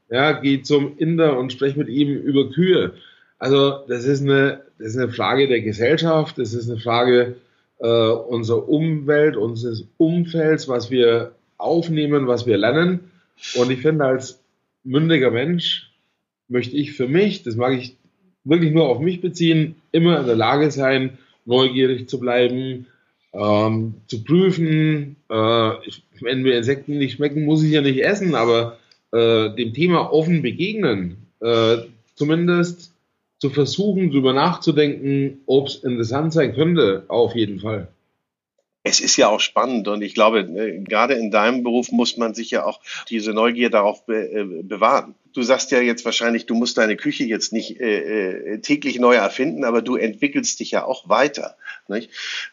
[0.10, 2.94] ja, geh zum Inder und sprech mit ihm über Kühe.
[3.38, 7.36] Also das ist eine, das ist eine Frage der Gesellschaft, das ist eine Frage
[7.80, 13.12] äh, unserer Umwelt, unseres Umfelds, was wir aufnehmen, was wir lernen.
[13.56, 14.40] Und ich finde, als
[14.84, 15.92] mündiger Mensch
[16.48, 17.96] möchte ich für mich, das mag ich
[18.44, 22.88] wirklich nur auf mich beziehen, immer in der Lage sein, neugierig zu bleiben,
[23.34, 25.16] ähm, zu prüfen.
[25.30, 28.78] Äh, ich, wenn mir Insekten nicht schmecken, muss ich ja nicht essen, aber
[29.12, 31.78] äh, dem Thema offen begegnen, äh,
[32.16, 32.92] zumindest
[33.40, 37.90] zu versuchen, darüber nachzudenken, ob es interessant sein könnte, auf jeden Fall
[38.86, 42.36] es ist ja auch spannend und ich glaube, äh, gerade in deinem Beruf muss man
[42.36, 42.80] sich ja auch
[43.10, 45.16] diese Neugier darauf be äh, bewahren.
[45.36, 49.16] Du sagst ja jetzt wahrscheinlich, du musst deine Küche jetzt nicht äh, äh, täglich neu
[49.16, 51.58] erfinden, aber du entwickelst dich ja auch weiter.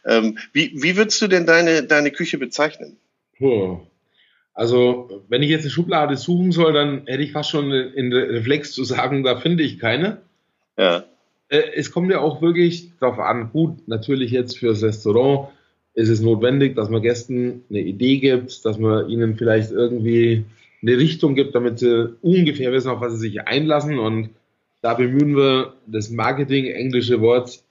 [0.05, 2.97] Ähm, wie, wie würdest du denn deine, deine Küche bezeichnen?
[3.39, 3.79] Puh.
[4.53, 8.73] Also, wenn ich jetzt eine Schublade suchen soll, dann hätte ich fast schon in Reflex
[8.73, 10.21] zu sagen, da finde ich keine.
[10.77, 11.05] Ja.
[11.49, 15.51] Äh, es kommt ja auch wirklich darauf an, gut, natürlich jetzt fürs Restaurant
[15.95, 20.45] ist es notwendig, dass man Gästen eine Idee gibt, dass man ihnen vielleicht irgendwie
[20.83, 23.99] eine Richtung gibt, damit sie ungefähr wissen, auf was sie sich einlassen.
[23.99, 24.31] Und
[24.81, 27.63] da bemühen wir das Marketing-englische Wort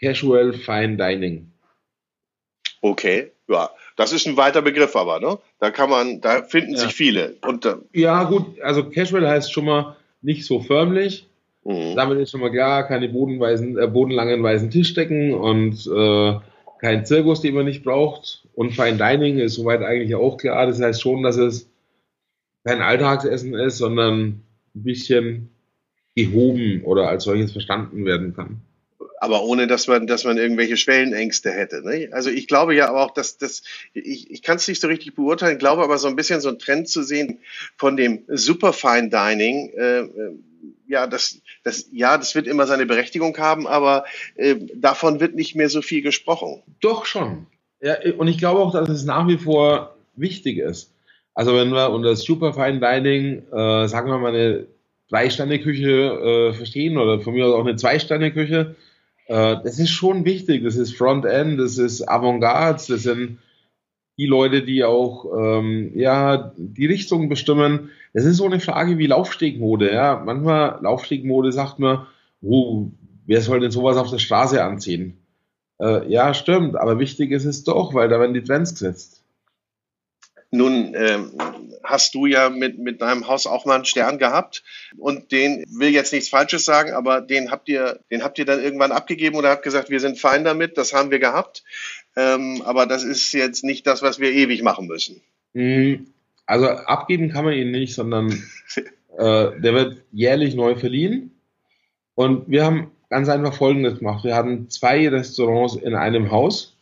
[0.00, 1.50] Casual Fine Dining.
[2.80, 5.38] Okay, ja, das ist ein weiter Begriff, aber ne?
[5.58, 6.78] Da kann man, da finden ja.
[6.78, 7.36] sich viele.
[7.42, 11.26] Und, äh, ja, gut, also Casual heißt schon mal nicht so förmlich.
[11.64, 11.94] Mhm.
[11.96, 16.38] Damit ist schon mal klar, keine bodenweisen, äh, bodenlangen weißen Tischdecken und äh,
[16.80, 18.46] kein Zirkus, den man nicht braucht.
[18.54, 20.66] Und Fine Dining ist soweit eigentlich auch klar.
[20.66, 21.69] Das heißt schon, dass es
[22.64, 24.42] kein Alltagsessen ist, sondern ein
[24.74, 25.50] bisschen
[26.14, 28.60] gehoben oder als solches verstanden werden kann.
[29.22, 31.82] Aber ohne, dass man, dass man irgendwelche Schwellenängste hätte.
[31.82, 32.08] Ne?
[32.10, 35.58] Also ich glaube ja auch, dass das, ich, ich kann es nicht so richtig beurteilen,
[35.58, 37.38] glaube aber so ein bisschen so ein Trend zu sehen
[37.76, 40.04] von dem Superfine Dining, äh,
[40.88, 45.54] ja, das, das, ja, das wird immer seine Berechtigung haben, aber äh, davon wird nicht
[45.54, 46.62] mehr so viel gesprochen.
[46.80, 47.46] Doch schon.
[47.80, 50.92] Ja, und ich glaube auch, dass es nach wie vor wichtig ist.
[51.34, 54.66] Also wenn wir unter Superfine Dining, äh, sagen wir mal eine
[55.10, 58.76] Drei-Sterne-Küche äh, verstehen oder von mir aus auch eine Zwei-Sterne-Küche,
[59.26, 60.64] äh, das ist schon wichtig.
[60.64, 63.38] Das ist Frontend, das ist Avantgarde, das sind
[64.18, 67.90] die Leute, die auch ähm, ja die Richtung bestimmen.
[68.12, 69.92] Das ist so eine Frage wie Laufstegmode.
[69.92, 72.06] Ja, manchmal Laufstegmode sagt man,
[72.42, 72.88] oh,
[73.26, 75.16] wer soll denn sowas auf der Straße anziehen?
[75.80, 79.19] Äh, ja, stimmt, aber wichtig ist es doch, weil da werden die Trends gesetzt.
[80.52, 81.30] Nun ähm,
[81.84, 84.64] hast du ja mit, mit deinem Haus auch mal einen Stern gehabt
[84.98, 88.60] und den will jetzt nichts Falsches sagen, aber den habt ihr, den habt ihr dann
[88.60, 91.62] irgendwann abgegeben oder habt gesagt, wir sind fein damit, das haben wir gehabt.
[92.16, 95.20] Ähm, aber das ist jetzt nicht das, was wir ewig machen müssen.
[95.54, 96.06] Mm,
[96.46, 98.30] also abgeben kann man ihn nicht, sondern
[99.18, 101.30] äh, der wird jährlich neu verliehen.
[102.16, 104.24] Und wir haben ganz einfach Folgendes gemacht.
[104.24, 106.76] Wir hatten zwei Restaurants in einem Haus.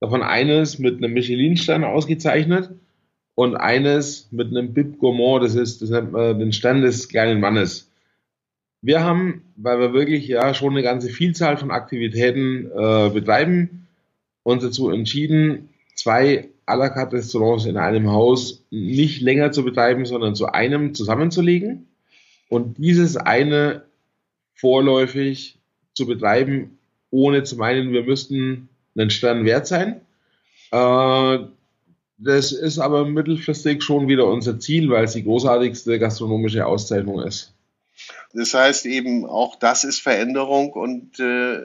[0.00, 2.70] Davon eines mit einem Michelin-Stern ausgezeichnet
[3.38, 7.38] und eines mit einem Bib Gourmand, das ist, das nennt man den Stern des kleinen
[7.38, 7.88] Mannes.
[8.82, 13.86] Wir haben, weil wir wirklich ja schon eine ganze Vielzahl von Aktivitäten äh, betreiben,
[14.42, 20.04] uns dazu entschieden, zwei à la carte Restaurants in einem Haus nicht länger zu betreiben,
[20.04, 21.86] sondern zu einem zusammenzulegen
[22.48, 23.84] und dieses eine
[24.54, 25.60] vorläufig
[25.94, 26.76] zu betreiben,
[27.12, 30.00] ohne zu meinen, wir müssten einen Stern wert sein.
[30.72, 31.38] Äh,
[32.18, 37.54] das ist aber mittelfristig schon wieder unser Ziel, weil es die großartigste gastronomische Auszeichnung ist.
[38.34, 41.58] Das heißt eben, auch das ist Veränderung und äh,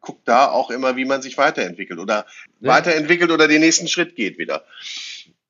[0.00, 2.26] guckt da auch immer, wie man sich weiterentwickelt oder
[2.60, 2.70] ja.
[2.70, 4.64] weiterentwickelt oder den nächsten Schritt geht wieder.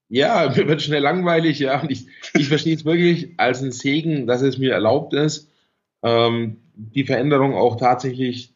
[0.09, 1.81] Ja, mir wird schnell langweilig, ja.
[1.81, 5.51] Und ich, ich verstehe es wirklich als ein Segen, dass es mir erlaubt ist,
[6.03, 8.55] ähm, die Veränderung auch tatsächlich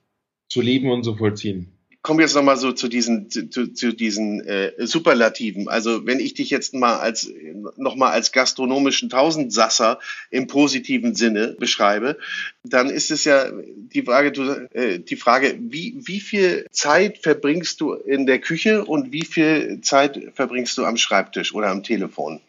[0.49, 1.74] zu leben und zu vollziehen
[2.05, 5.71] kommen wir jetzt nochmal so zu diesen, zu, zu diesen äh, Superlativen.
[5.71, 7.33] Also wenn ich dich jetzt mal als
[7.77, 9.99] nochmal als gastronomischen Tausendsasser
[10.31, 12.19] im positiven Sinne beschreibe,
[12.63, 17.81] dann ist es ja die Frage, du, äh, die Frage, wie, wie viel Zeit verbringst
[17.81, 22.43] du in der Küche und wie viel Zeit verbringst du am Schreibtisch oder am Telefon?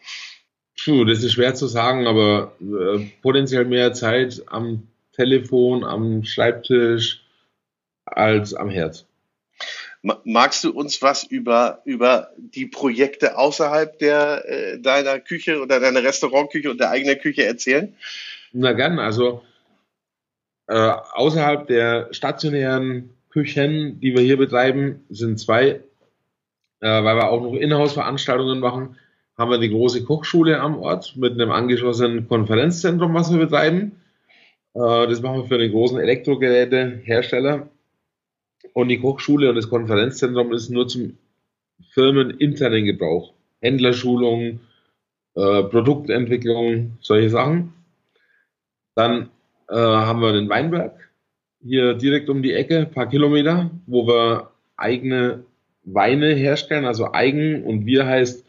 [0.84, 4.82] Puh, das ist schwer zu sagen, aber äh, potenziell mehr Zeit am
[5.14, 7.22] Telefon, am Schreibtisch
[8.04, 9.06] als am Herz.
[10.24, 16.04] Magst du uns was über, über die Projekte außerhalb der, äh, deiner Küche oder deiner
[16.04, 17.94] Restaurantküche und der eigenen Küche erzählen?
[18.52, 19.42] Na gern, also
[20.68, 25.80] äh, außerhalb der stationären Küchen, die wir hier betreiben, sind zwei, äh,
[26.80, 28.96] weil wir auch noch Inhouse-Veranstaltungen machen,
[29.36, 34.00] haben wir die große Kochschule am Ort mit einem angeschlossenen Konferenzzentrum, was wir betreiben.
[34.74, 37.68] Äh, das machen wir für den großen Elektrogerätehersteller
[38.76, 41.16] und die Kochschule und das Konferenzzentrum ist nur zum
[41.94, 43.32] firmeninternen Gebrauch.
[43.62, 44.60] Händlerschulung,
[45.34, 47.72] äh, Produktentwicklung, solche Sachen.
[48.94, 49.30] Dann
[49.70, 51.08] äh, haben wir den Weinberg
[51.64, 55.44] hier direkt um die Ecke, ein paar Kilometer, wo wir eigene
[55.84, 58.44] Weine herstellen, also eigen und wir heißt,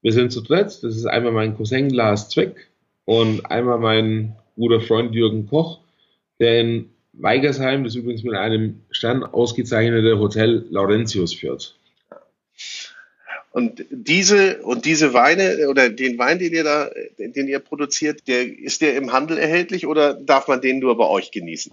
[0.00, 0.66] wir sind zu dritt.
[0.66, 2.68] Das ist einmal mein Cousin Lars Zweck
[3.04, 5.80] und einmal mein guter Freund Jürgen Koch,
[6.38, 11.74] der in Weigersheim, das übrigens mit einem Stern ausgezeichnete Hotel Laurentius führt.
[13.50, 16.88] Und diese, und diese Weine oder den Wein, den ihr da,
[17.18, 21.08] den ihr produziert, der, ist der im Handel erhältlich oder darf man den nur bei
[21.08, 21.72] euch genießen?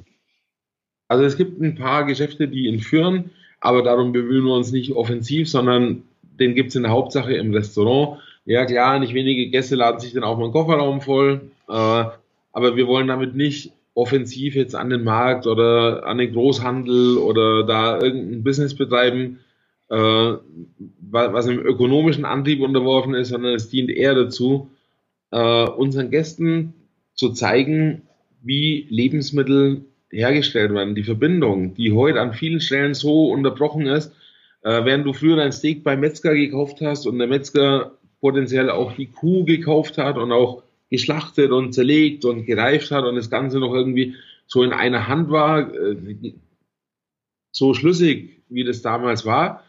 [1.08, 4.94] Also es gibt ein paar Geschäfte, die ihn führen, aber darum bemühen wir uns nicht
[4.94, 8.20] offensiv, sondern den gibt es in der Hauptsache im Restaurant.
[8.46, 12.76] Ja klar, nicht wenige Gäste laden sich dann auch mal einen Kofferraum voll, äh, aber
[12.76, 18.00] wir wollen damit nicht offensiv jetzt an den Markt oder an den Großhandel oder da
[18.00, 19.40] irgendein Business betreiben,
[19.90, 20.34] äh,
[21.12, 24.70] was im ökonomischen Antrieb unterworfen ist, sondern es dient eher dazu,
[25.32, 26.74] äh, unseren Gästen
[27.14, 28.04] zu zeigen,
[28.42, 34.14] wie Lebensmittel hergestellt werden, die Verbindung, die heute an vielen Stellen so unterbrochen ist,
[34.64, 38.94] äh, während du früher dein Steak beim Metzger gekauft hast und der Metzger potenziell auch
[38.94, 43.60] die Kuh gekauft hat und auch geschlachtet und zerlegt und gereift hat und das Ganze
[43.60, 44.16] noch irgendwie
[44.48, 45.96] so in einer Hand war, äh,
[47.52, 49.64] so schlüssig, wie das damals war,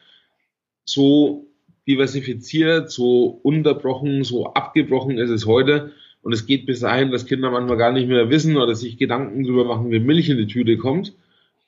[0.84, 1.46] so
[1.86, 5.92] diversifiziert, so unterbrochen, so abgebrochen ist es heute.
[6.22, 9.42] Und es geht bis dahin, dass Kinder manchmal gar nicht mehr wissen oder sich Gedanken
[9.42, 11.14] darüber machen, wie Milch in die Tüte kommt.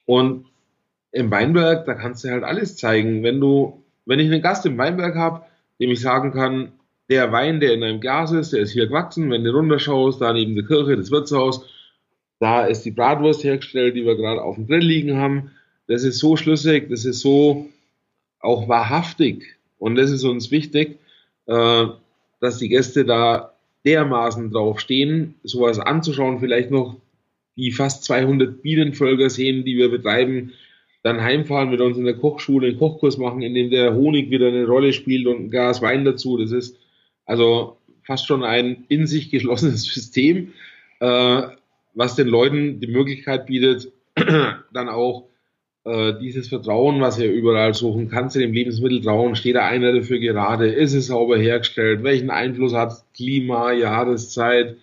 [0.04, 0.46] Und
[1.10, 3.22] im Weinberg, da kannst du halt alles zeigen.
[3.22, 5.44] Wenn du, wenn ich einen Gast im Weinberg habe,
[5.80, 6.72] dem ich sagen kann,
[7.12, 9.30] der Wein, der in einem Glas ist, der ist hier gewachsen.
[9.30, 11.66] Wenn du runterschaust, da neben der Kirche, das Wirtshaus,
[12.38, 15.50] Da ist die Bratwurst hergestellt, die wir gerade auf dem Grill liegen haben.
[15.88, 17.68] Das ist so schlüssig, das ist so
[18.40, 19.44] auch wahrhaftig.
[19.78, 20.98] Und das ist uns wichtig,
[21.46, 21.84] äh,
[22.40, 23.52] dass die Gäste da
[23.84, 26.96] dermaßen drauf stehen, sowas anzuschauen, vielleicht noch
[27.56, 30.52] die fast 200 Bienenvölker sehen, die wir betreiben,
[31.02, 34.48] dann heimfahren, mit uns in der Kochschule einen Kochkurs machen, in dem der Honig wieder
[34.48, 36.38] eine Rolle spielt und ein Glas Wein dazu.
[36.38, 36.76] Das ist
[37.26, 40.52] also fast schon ein in sich geschlossenes System,
[41.00, 41.42] äh,
[41.94, 43.92] was den Leuten die Möglichkeit bietet,
[44.72, 45.28] dann auch
[45.84, 49.92] äh, dieses Vertrauen, was ihr überall suchen, kannst du dem Lebensmittel trauen, steht da einer
[49.92, 54.76] dafür gerade, ist es sauber hergestellt, welchen Einfluss hat Klima, Jahreszeit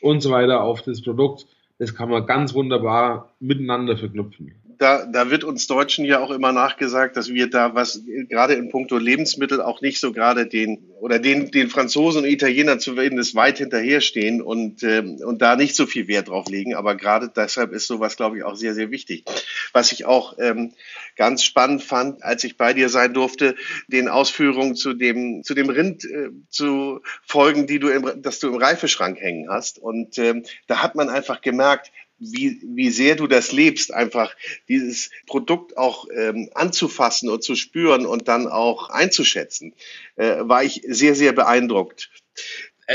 [0.00, 1.46] und so weiter auf das Produkt.
[1.78, 6.50] Das kann man ganz wunderbar miteinander verknüpfen da, da wird uns Deutschen ja auch immer
[6.50, 11.20] nachgesagt, dass wir da was gerade in puncto Lebensmittel auch nicht so gerade den oder
[11.20, 16.08] den, den Franzosen und Italienern zumindest weit hinterherstehen und, ähm, und da nicht so viel
[16.08, 16.74] Wert drauf legen.
[16.74, 19.24] Aber gerade deshalb ist sowas, glaube ich, auch sehr, sehr wichtig.
[19.72, 20.72] Was ich auch ähm,
[21.16, 23.54] ganz spannend fand, als ich bei dir sein durfte,
[23.86, 28.48] den Ausführungen zu dem, zu dem Rind äh, zu folgen, die du im, dass du
[28.48, 29.78] im Reifeschrank hängen hast.
[29.78, 31.92] Und ähm, da hat man einfach gemerkt,
[32.30, 34.34] wie, wie sehr du das lebst, einfach
[34.68, 39.74] dieses Produkt auch ähm, anzufassen und zu spüren und dann auch einzuschätzen,
[40.16, 42.10] äh, war ich sehr, sehr beeindruckt.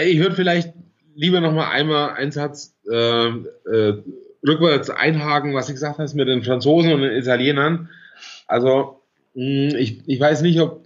[0.01, 0.73] Ich würde vielleicht
[1.15, 4.03] lieber noch mal einmal einen Satz äh, äh,
[4.45, 7.89] rückwärts einhaken, was ich gesagt hast mit den Franzosen und den Italienern.
[8.45, 9.01] Also
[9.33, 10.85] mh, hm, ich, ich weiß nicht, ob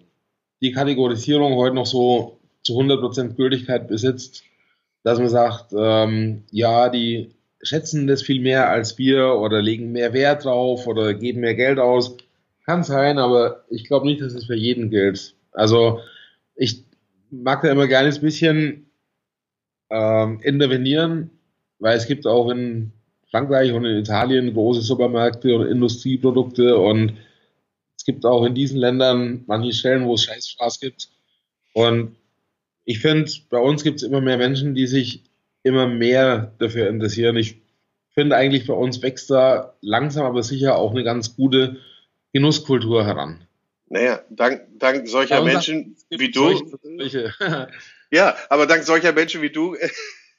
[0.61, 4.43] die Kategorisierung heute noch so zu 100% Gültigkeit besitzt,
[5.03, 7.31] dass man sagt, ähm, ja, die
[7.63, 11.79] schätzen das viel mehr als wir oder legen mehr Wert drauf oder geben mehr Geld
[11.79, 12.17] aus.
[12.65, 15.35] Kann sein, aber ich glaube nicht, dass es für jeden gilt.
[15.51, 15.99] Also
[16.55, 16.83] ich
[17.29, 18.91] mag da immer gerne ein bisschen
[19.89, 21.31] ähm, intervenieren,
[21.79, 22.91] weil es gibt auch in
[23.29, 27.13] Frankreich und in Italien große Supermärkte und Industrieprodukte und
[27.97, 31.09] es gibt auch in diesen Ländern manche Stellen, wo es Scheißstraß gibt.
[31.73, 32.15] Und
[32.83, 35.21] ich finde, bei uns gibt es immer mehr Menschen, die sich
[35.63, 37.37] immer mehr dafür interessieren.
[37.37, 37.61] Ich
[38.13, 41.77] finde eigentlich bei uns wächst da langsam aber sicher auch eine ganz gute
[42.33, 43.45] Genusskultur heran.
[43.87, 46.77] Naja, dank, dank solcher ja, Menschen wie du.
[48.11, 49.75] ja, aber dank solcher Menschen wie du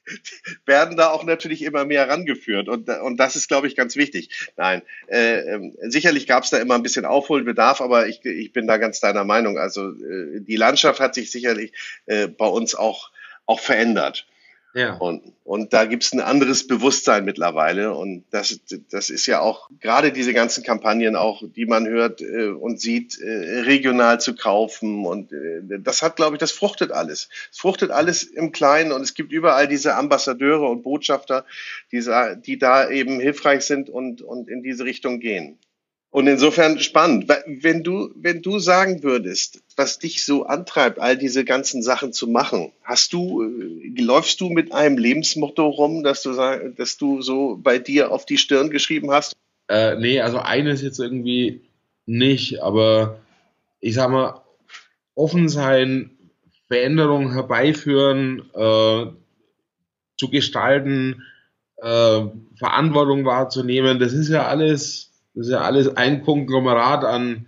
[0.65, 2.67] werden da auch natürlich immer mehr rangeführt.
[2.67, 4.51] Und, und das ist, glaube ich, ganz wichtig.
[4.57, 8.67] Nein, äh, äh, sicherlich gab es da immer ein bisschen Aufholbedarf, aber ich, ich bin
[8.67, 9.57] da ganz deiner Meinung.
[9.57, 11.73] Also äh, die Landschaft hat sich sicherlich
[12.05, 13.11] äh, bei uns auch,
[13.45, 14.27] auch verändert.
[14.73, 14.95] Ja.
[14.95, 17.93] Und, und da gibt es ein anderes Bewusstsein mittlerweile.
[17.93, 18.59] Und das,
[18.89, 23.19] das ist ja auch gerade diese ganzen Kampagnen auch, die man hört äh, und sieht,
[23.19, 25.05] äh, regional zu kaufen.
[25.05, 27.29] Und äh, das hat, glaube ich, das fruchtet alles.
[27.51, 31.45] Es fruchtet alles im Kleinen und es gibt überall diese Ambassadeure und Botschafter,
[31.91, 32.03] die,
[32.45, 35.59] die da eben hilfreich sind und, und in diese Richtung gehen.
[36.13, 37.27] Und insofern spannend.
[37.47, 42.27] Wenn du, wenn du sagen würdest, was dich so antreibt, all diese ganzen Sachen zu
[42.27, 46.33] machen, hast du, äh, läufst du mit einem Lebensmotto rum, dass du,
[46.77, 49.33] dass du so bei dir auf die Stirn geschrieben hast?
[49.67, 51.61] Äh, nee, also eines jetzt irgendwie
[52.05, 53.17] nicht, aber
[53.79, 54.39] ich sag mal,
[55.15, 56.11] offen sein,
[56.67, 59.05] Veränderungen herbeiführen, äh,
[60.19, 61.23] zu gestalten,
[61.77, 62.21] äh,
[62.55, 67.47] Verantwortung wahrzunehmen, das ist ja alles das ist ja alles ein Konglomerat an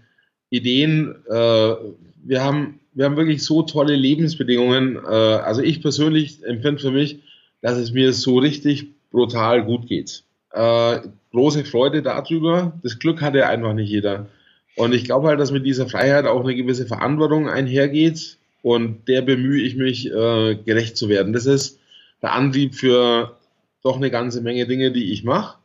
[0.50, 1.16] Ideen.
[1.30, 1.76] Äh,
[2.24, 4.96] wir haben, wir haben wirklich so tolle Lebensbedingungen.
[4.96, 7.20] Äh, also ich persönlich empfinde für mich,
[7.62, 10.24] dass es mir so richtig brutal gut geht.
[10.52, 11.00] Äh,
[11.32, 12.74] große Freude darüber.
[12.84, 14.28] Das Glück hat ja einfach nicht jeder.
[14.76, 18.38] Und ich glaube halt, dass mit dieser Freiheit auch eine gewisse Verantwortung einhergeht.
[18.62, 21.34] Und der bemühe ich mich, gerecht zu werden.
[21.34, 21.80] Das ist
[22.24, 23.38] der Antrieb für
[23.84, 25.60] doch eine ganze Menge Dinge, die ich mache.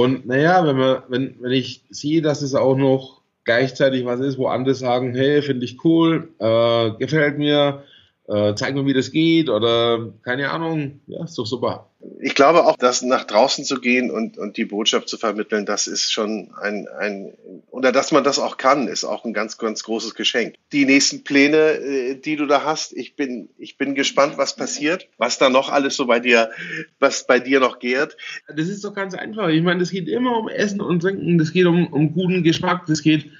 [0.00, 4.38] Und naja, wenn man, wenn, wenn ich sehe, dass es auch noch gleichzeitig was ist,
[4.38, 7.82] wo andere sagen, hey, finde ich cool, äh, gefällt mir,
[8.30, 11.90] äh, zeig mir, wie das geht oder keine Ahnung, ja, ist doch super
[12.22, 15.86] ich glaube auch, dass nach draußen zu gehen und, und die Botschaft zu vermitteln, das
[15.86, 17.32] ist schon ein, ein,
[17.70, 20.54] oder dass man das auch kann, ist auch ein ganz, ganz großes Geschenk.
[20.72, 25.08] Die nächsten Pläne, äh, die du da hast, ich bin, ich bin gespannt, was passiert,
[25.18, 26.50] was da noch alles so bei dir,
[26.98, 28.16] was bei dir noch gärt.
[28.48, 29.48] Das ist doch ganz einfach.
[29.48, 32.86] Ich meine, es geht immer um Essen und Trinken, das geht um, um guten Geschmack,
[32.86, 33.30] das geht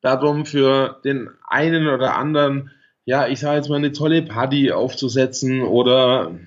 [0.00, 2.70] darum, für den einen oder anderen,
[3.08, 6.38] ja, ich sage jetzt mal, eine tolle Party aufzusetzen oder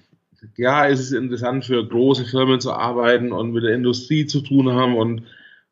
[0.58, 4.72] ja, es ist interessant für große Firmen zu arbeiten und mit der Industrie zu tun
[4.72, 5.24] haben und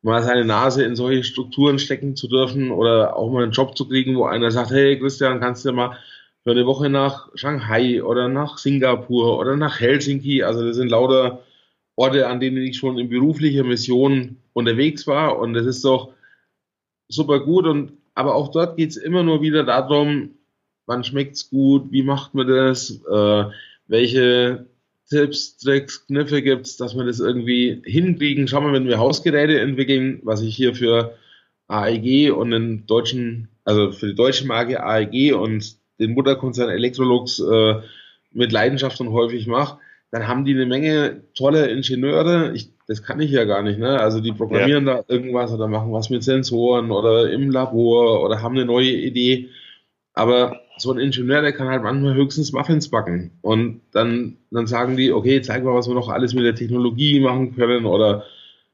[0.02, 3.88] mal seine Nase in solche Strukturen stecken zu dürfen oder auch mal einen Job zu
[3.88, 5.96] kriegen, wo einer sagt, hey Christian, kannst du mal
[6.44, 11.44] für eine Woche nach Shanghai oder nach Singapur oder nach Helsinki, also das sind lauter
[11.98, 15.38] Orte, an denen ich schon in beruflicher Mission unterwegs war.
[15.38, 16.14] Und das ist doch
[17.10, 17.68] super gut.
[17.68, 20.32] Und aber auch dort geht es immer nur wieder darum,
[20.90, 23.44] wann schmeckt's gut, wie macht man das, äh,
[23.88, 24.66] welche
[25.08, 28.48] Tipps, Tricks, Kniffe gibt's, dass wir das irgendwie hinkriegen.
[28.48, 31.16] Schauen wir, wenn wir Hausgeräte entwickeln, was ich hier für
[31.68, 37.76] AEG und den deutschen, also für die deutsche Marke AEG und den Mutterkonzern Electrolux äh,
[38.32, 39.78] mit Leidenschaft und häufig mache,
[40.12, 42.52] dann haben die eine Menge tolle Ingenieure.
[42.56, 43.78] Ich, das kann ich ja gar nicht.
[43.78, 44.00] Ne?
[44.00, 44.96] Also die programmieren ja.
[44.96, 49.50] da irgendwas oder machen was mit Sensoren oder im Labor oder haben eine neue Idee.
[50.14, 53.32] Aber so ein Ingenieur, der kann halt manchmal höchstens Muffins backen.
[53.42, 57.20] Und dann, dann sagen die, okay, zeig mal, was wir noch alles mit der Technologie
[57.20, 57.86] machen können.
[57.86, 58.26] Oder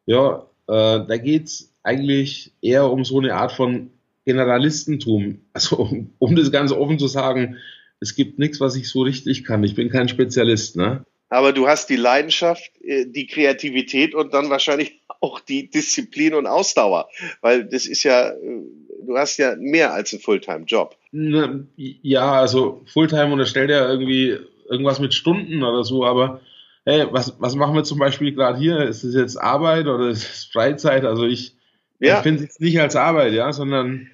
[0.06, 3.92] ja, äh, da geht's eigentlich eher um so eine Art von
[4.26, 5.42] Generalistentum.
[5.54, 7.58] Also um, um das ganz offen zu sagen,
[8.00, 9.64] es gibt nichts, was ich so richtig kann.
[9.64, 11.06] Ich bin kein Spezialist, ne?
[11.30, 16.48] Aber du hast die Leidenschaft, äh, die Kreativität und dann wahrscheinlich auch die Disziplin und
[16.48, 17.10] Ausdauer.
[17.42, 18.62] Weil das ist ja, äh,
[19.06, 20.98] du hast ja mehr als einen Fulltime-Job.
[21.18, 24.38] Ne, ja, also Fulltime unterstellt ja irgendwie
[24.68, 26.42] irgendwas mit Stunden oder so, aber
[26.84, 28.80] hey, was, was machen wir zum Beispiel gerade hier?
[28.80, 31.06] Ist es jetzt Arbeit oder ist es Freizeit?
[31.06, 31.56] Also ich
[32.02, 32.22] ja.
[32.22, 34.10] finde es nicht als Arbeit, ja, sondern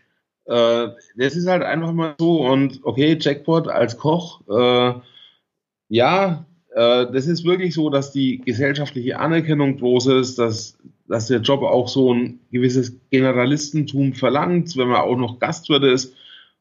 [0.45, 4.93] äh, das ist halt einfach mal so und okay, Jackpot als Koch, äh,
[5.89, 6.45] ja,
[6.76, 10.78] äh, das ist wirklich so, dass die gesellschaftliche Anerkennung groß ist, dass,
[11.08, 16.16] dass der Job auch so ein gewisses Generalistentum verlangt, wenn man auch noch Gastwirt ist.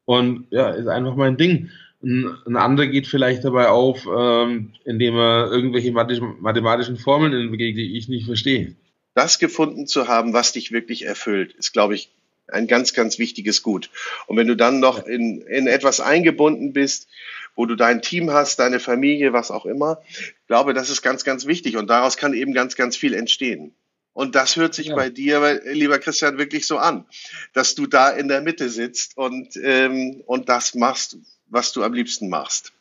[0.05, 1.69] Und ja, ist einfach mein Ding.
[2.03, 7.97] Ein, ein anderer geht vielleicht dabei auf, ähm, indem er irgendwelche mathematischen Formeln entwickelt, die
[7.97, 8.75] ich nicht verstehe.
[9.13, 12.09] Das gefunden zu haben, was dich wirklich erfüllt, ist, glaube ich,
[12.47, 13.89] ein ganz, ganz wichtiges Gut.
[14.27, 17.07] Und wenn du dann noch in, in etwas eingebunden bist,
[17.55, 20.01] wo du dein Team hast, deine Familie, was auch immer,
[20.47, 21.77] glaube, das ist ganz, ganz wichtig.
[21.77, 23.73] Und daraus kann eben ganz, ganz viel entstehen.
[24.13, 24.95] Und das hört sich ja.
[24.95, 27.05] bei dir, lieber Christian, wirklich so an,
[27.53, 31.17] dass du da in der Mitte sitzt und, ähm, und das machst,
[31.51, 32.73] was du am liebsten machst.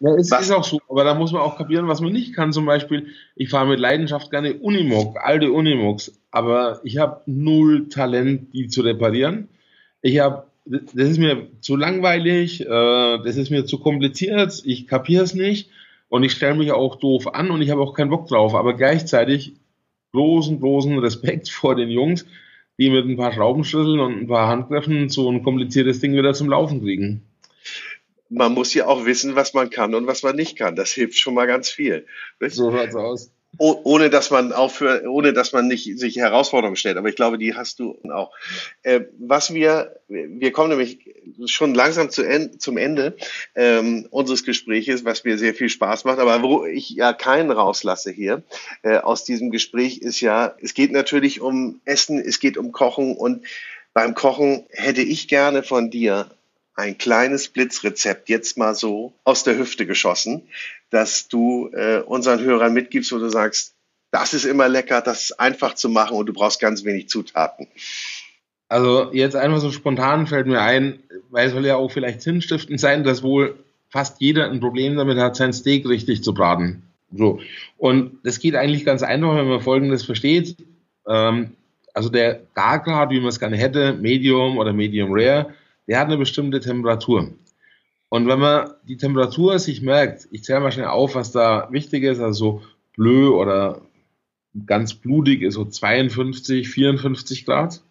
[0.00, 0.42] Ja, es was?
[0.42, 2.52] ist auch so, aber da muss man auch kapieren, was man nicht kann.
[2.52, 8.52] Zum Beispiel, ich fahre mit Leidenschaft gerne Unimog, alte Unimogs, aber ich habe null Talent,
[8.52, 9.48] die zu reparieren.
[10.00, 15.22] Ich habe, das ist mir zu langweilig, äh, das ist mir zu kompliziert, ich kapiere
[15.22, 15.70] es nicht
[16.08, 18.54] und ich stelle mich auch doof an und ich habe auch keinen Bock drauf.
[18.54, 19.54] Aber gleichzeitig
[20.12, 22.26] großen, großen Respekt vor den Jungs,
[22.78, 26.48] die mit ein paar Schraubenschlüsseln und ein paar Handgriffen so ein kompliziertes Ding wieder zum
[26.48, 27.22] Laufen kriegen
[28.32, 30.74] man muss ja auch wissen, was man kann und was man nicht kann.
[30.74, 32.06] Das hilft schon mal ganz viel.
[32.40, 33.30] So hört's aus.
[33.58, 36.96] Oh, ohne dass man für, ohne dass man nicht sich Herausforderungen stellt.
[36.96, 38.32] Aber ich glaube, die hast du auch.
[38.82, 43.14] Äh, was wir, wir kommen nämlich schon langsam zu end, zum Ende
[43.54, 46.18] ähm, unseres Gespräches, was mir sehr viel Spaß macht.
[46.18, 48.42] Aber wo ich ja keinen rauslasse hier
[48.82, 53.14] äh, aus diesem Gespräch ist ja, es geht natürlich um Essen, es geht um Kochen
[53.14, 53.44] und
[53.92, 56.30] beim Kochen hätte ich gerne von dir
[56.74, 60.42] ein kleines Blitzrezept jetzt mal so aus der Hüfte geschossen,
[60.90, 63.74] dass du äh, unseren Hörern mitgibst, wo du sagst,
[64.10, 67.66] das ist immer lecker, das ist einfach zu machen und du brauchst ganz wenig Zutaten.
[68.68, 71.00] Also jetzt einfach so spontan fällt mir ein,
[71.30, 73.58] weil es soll ja auch vielleicht sinnstiftend sein, dass wohl
[73.90, 76.82] fast jeder ein Problem damit hat, sein Steak richtig zu braten.
[77.14, 77.40] So.
[77.76, 80.56] Und das geht eigentlich ganz einfach, wenn man Folgendes versteht.
[81.06, 81.52] Ähm,
[81.92, 85.54] also der Gargrad, wie man es gerne hätte, Medium oder Medium Rare,
[85.86, 87.32] der hat eine bestimmte Temperatur.
[88.08, 92.04] Und wenn man die Temperatur sich merkt, ich zähle mal schnell auf, was da wichtig
[92.04, 92.62] ist, also so
[92.94, 93.80] blö oder
[94.66, 97.82] ganz blutig ist so 52, 54 Grad.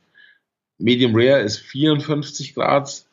[0.78, 3.06] Medium Rare ist 54 Grad.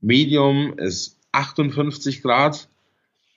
[0.00, 2.68] Medium ist 58 Grad.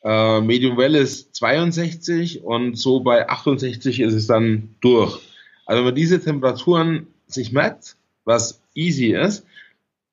[0.04, 5.20] Äh, Medium Well ist 62 und so bei 68 ist es dann durch.
[5.66, 9.46] Also wenn man diese Temperaturen sich merkt, was easy ist,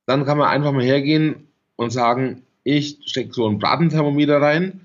[0.08, 4.80] dann kann man einfach mal hergehen und sagen, ich stecke so ein Bratenthermometer rein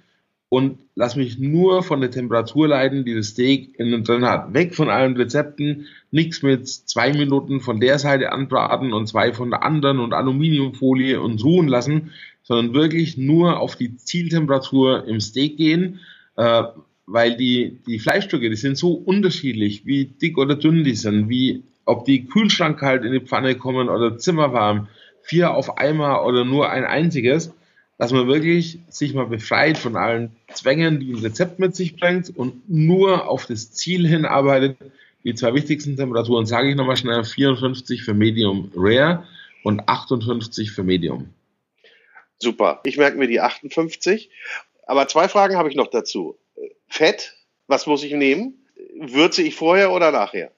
[0.49, 4.53] und lass mich nur von der Temperatur leiten, die das Steak innen drin hat.
[4.53, 9.49] Weg von allen Rezepten, nichts mit zwei Minuten von der Seite anbraten und zwei von
[9.49, 12.11] der anderen und Aluminiumfolie und ruhen lassen,
[12.41, 16.01] sondern wirklich nur auf die Zieltemperatur im Steak gehen,
[16.36, 16.63] äh,
[17.05, 21.63] weil die, die Fleischstücke, die sind so unterschiedlich, wie dick oder dünn die sind, wie
[21.86, 24.89] ob die Kühlschrank kalt in die Pfanne kommen oder zimmerwarm
[25.24, 27.51] vier auf einmal oder nur ein einziges,
[27.97, 32.36] dass man wirklich sich mal befreit von allen Zwängen, die ein Rezept mit sich bringt
[32.36, 34.78] und nur auf das Ziel hinarbeitet.
[35.24, 39.26] Die zwei wichtigsten Temperaturen sage ich nochmal schnell, 54 für Medium Rare
[39.63, 41.34] und 58 für Medium.
[42.39, 42.82] Super.
[42.84, 44.30] Ich merke mir die 58.
[44.86, 46.38] Aber zwei Fragen habe ich noch dazu.
[46.89, 47.36] Fett,
[47.67, 48.63] was muss ich nehmen?
[48.95, 50.51] würze ich vorher oder nachher?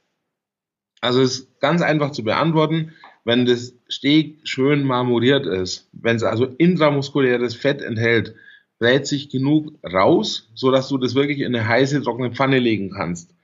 [1.01, 2.93] Also es ist ganz einfach zu beantworten,
[3.25, 8.35] wenn das Steak schön marmoriert ist, wenn es also intramuskuläres Fett enthält,
[8.79, 12.91] brät sich genug raus, so dass du das wirklich in eine heiße, trockene Pfanne legen
[12.91, 13.35] kannst.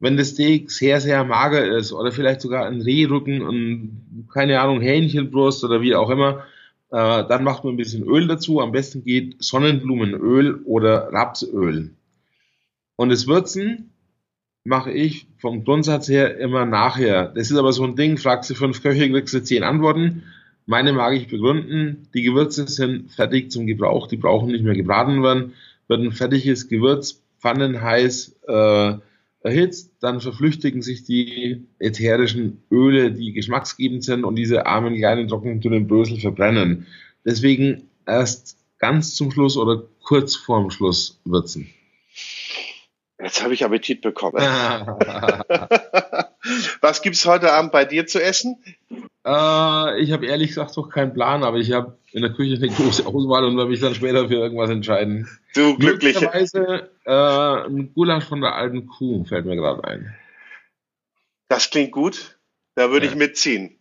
[0.00, 4.80] Wenn das Steak sehr, sehr mager ist oder vielleicht sogar ein Rehrücken und keine Ahnung,
[4.80, 6.44] Hähnchenbrust oder wie auch immer,
[6.90, 8.60] äh, dann macht man ein bisschen Öl dazu.
[8.60, 11.92] Am besten geht Sonnenblumenöl oder Rapsöl.
[12.96, 13.91] Und das Würzen
[14.64, 17.26] mache ich vom Grundsatz her immer nachher.
[17.34, 20.22] Das ist aber so ein Ding, fragst du fünf Köche, kriegst du zehn Antworten.
[20.66, 22.08] Meine mag ich begründen.
[22.14, 25.54] Die Gewürze sind fertig zum Gebrauch, die brauchen nicht mehr gebraten werden.
[25.88, 28.94] Wird ein fertiges Gewürz pfannenheiß äh,
[29.42, 35.60] erhitzt, dann verflüchtigen sich die ätherischen Öle, die geschmacksgebend sind und diese armen kleinen trockenen
[35.60, 36.86] dünnen Brösel verbrennen.
[37.24, 41.68] Deswegen erst ganz zum Schluss oder kurz vorm Schluss würzen.
[43.22, 44.36] Jetzt habe ich Appetit bekommen.
[46.80, 48.62] Was gibt's heute Abend bei dir zu essen?
[49.24, 52.68] Äh, ich habe ehrlich gesagt doch keinen Plan, aber ich habe in der Küche eine
[52.68, 55.28] große Auswahl und werde mich dann später für irgendwas entscheiden.
[55.54, 56.26] Du glückliche.
[57.04, 60.14] Äh, ein Gulasch von der alten Kuh fällt mir gerade ein.
[61.48, 62.38] Das klingt gut.
[62.74, 63.12] Da würde ja.
[63.12, 63.78] ich mitziehen.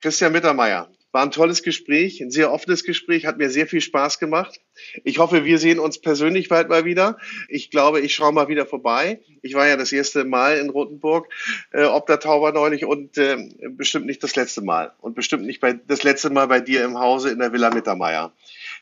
[0.00, 4.18] Christian Mittermeier, war ein tolles Gespräch, ein sehr offenes Gespräch, hat mir sehr viel Spaß
[4.18, 4.60] gemacht.
[5.04, 7.18] Ich hoffe, wir sehen uns persönlich bald mal wieder.
[7.48, 9.20] Ich glaube, ich schaue mal wieder vorbei.
[9.40, 11.28] Ich war ja das erste Mal in Rotenburg,
[11.72, 13.36] äh, ob der Tauber neulich und äh,
[13.70, 14.92] bestimmt nicht das letzte Mal.
[15.00, 18.32] Und bestimmt nicht bei, das letzte Mal bei dir im Hause in der Villa Mittermeier.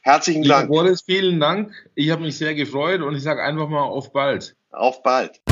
[0.01, 0.71] Herzlichen Dank.
[0.71, 1.71] Boris, vielen Dank.
[1.95, 4.57] Ich habe mich sehr gefreut und ich sage einfach mal auf bald.
[4.71, 5.43] Auf bald.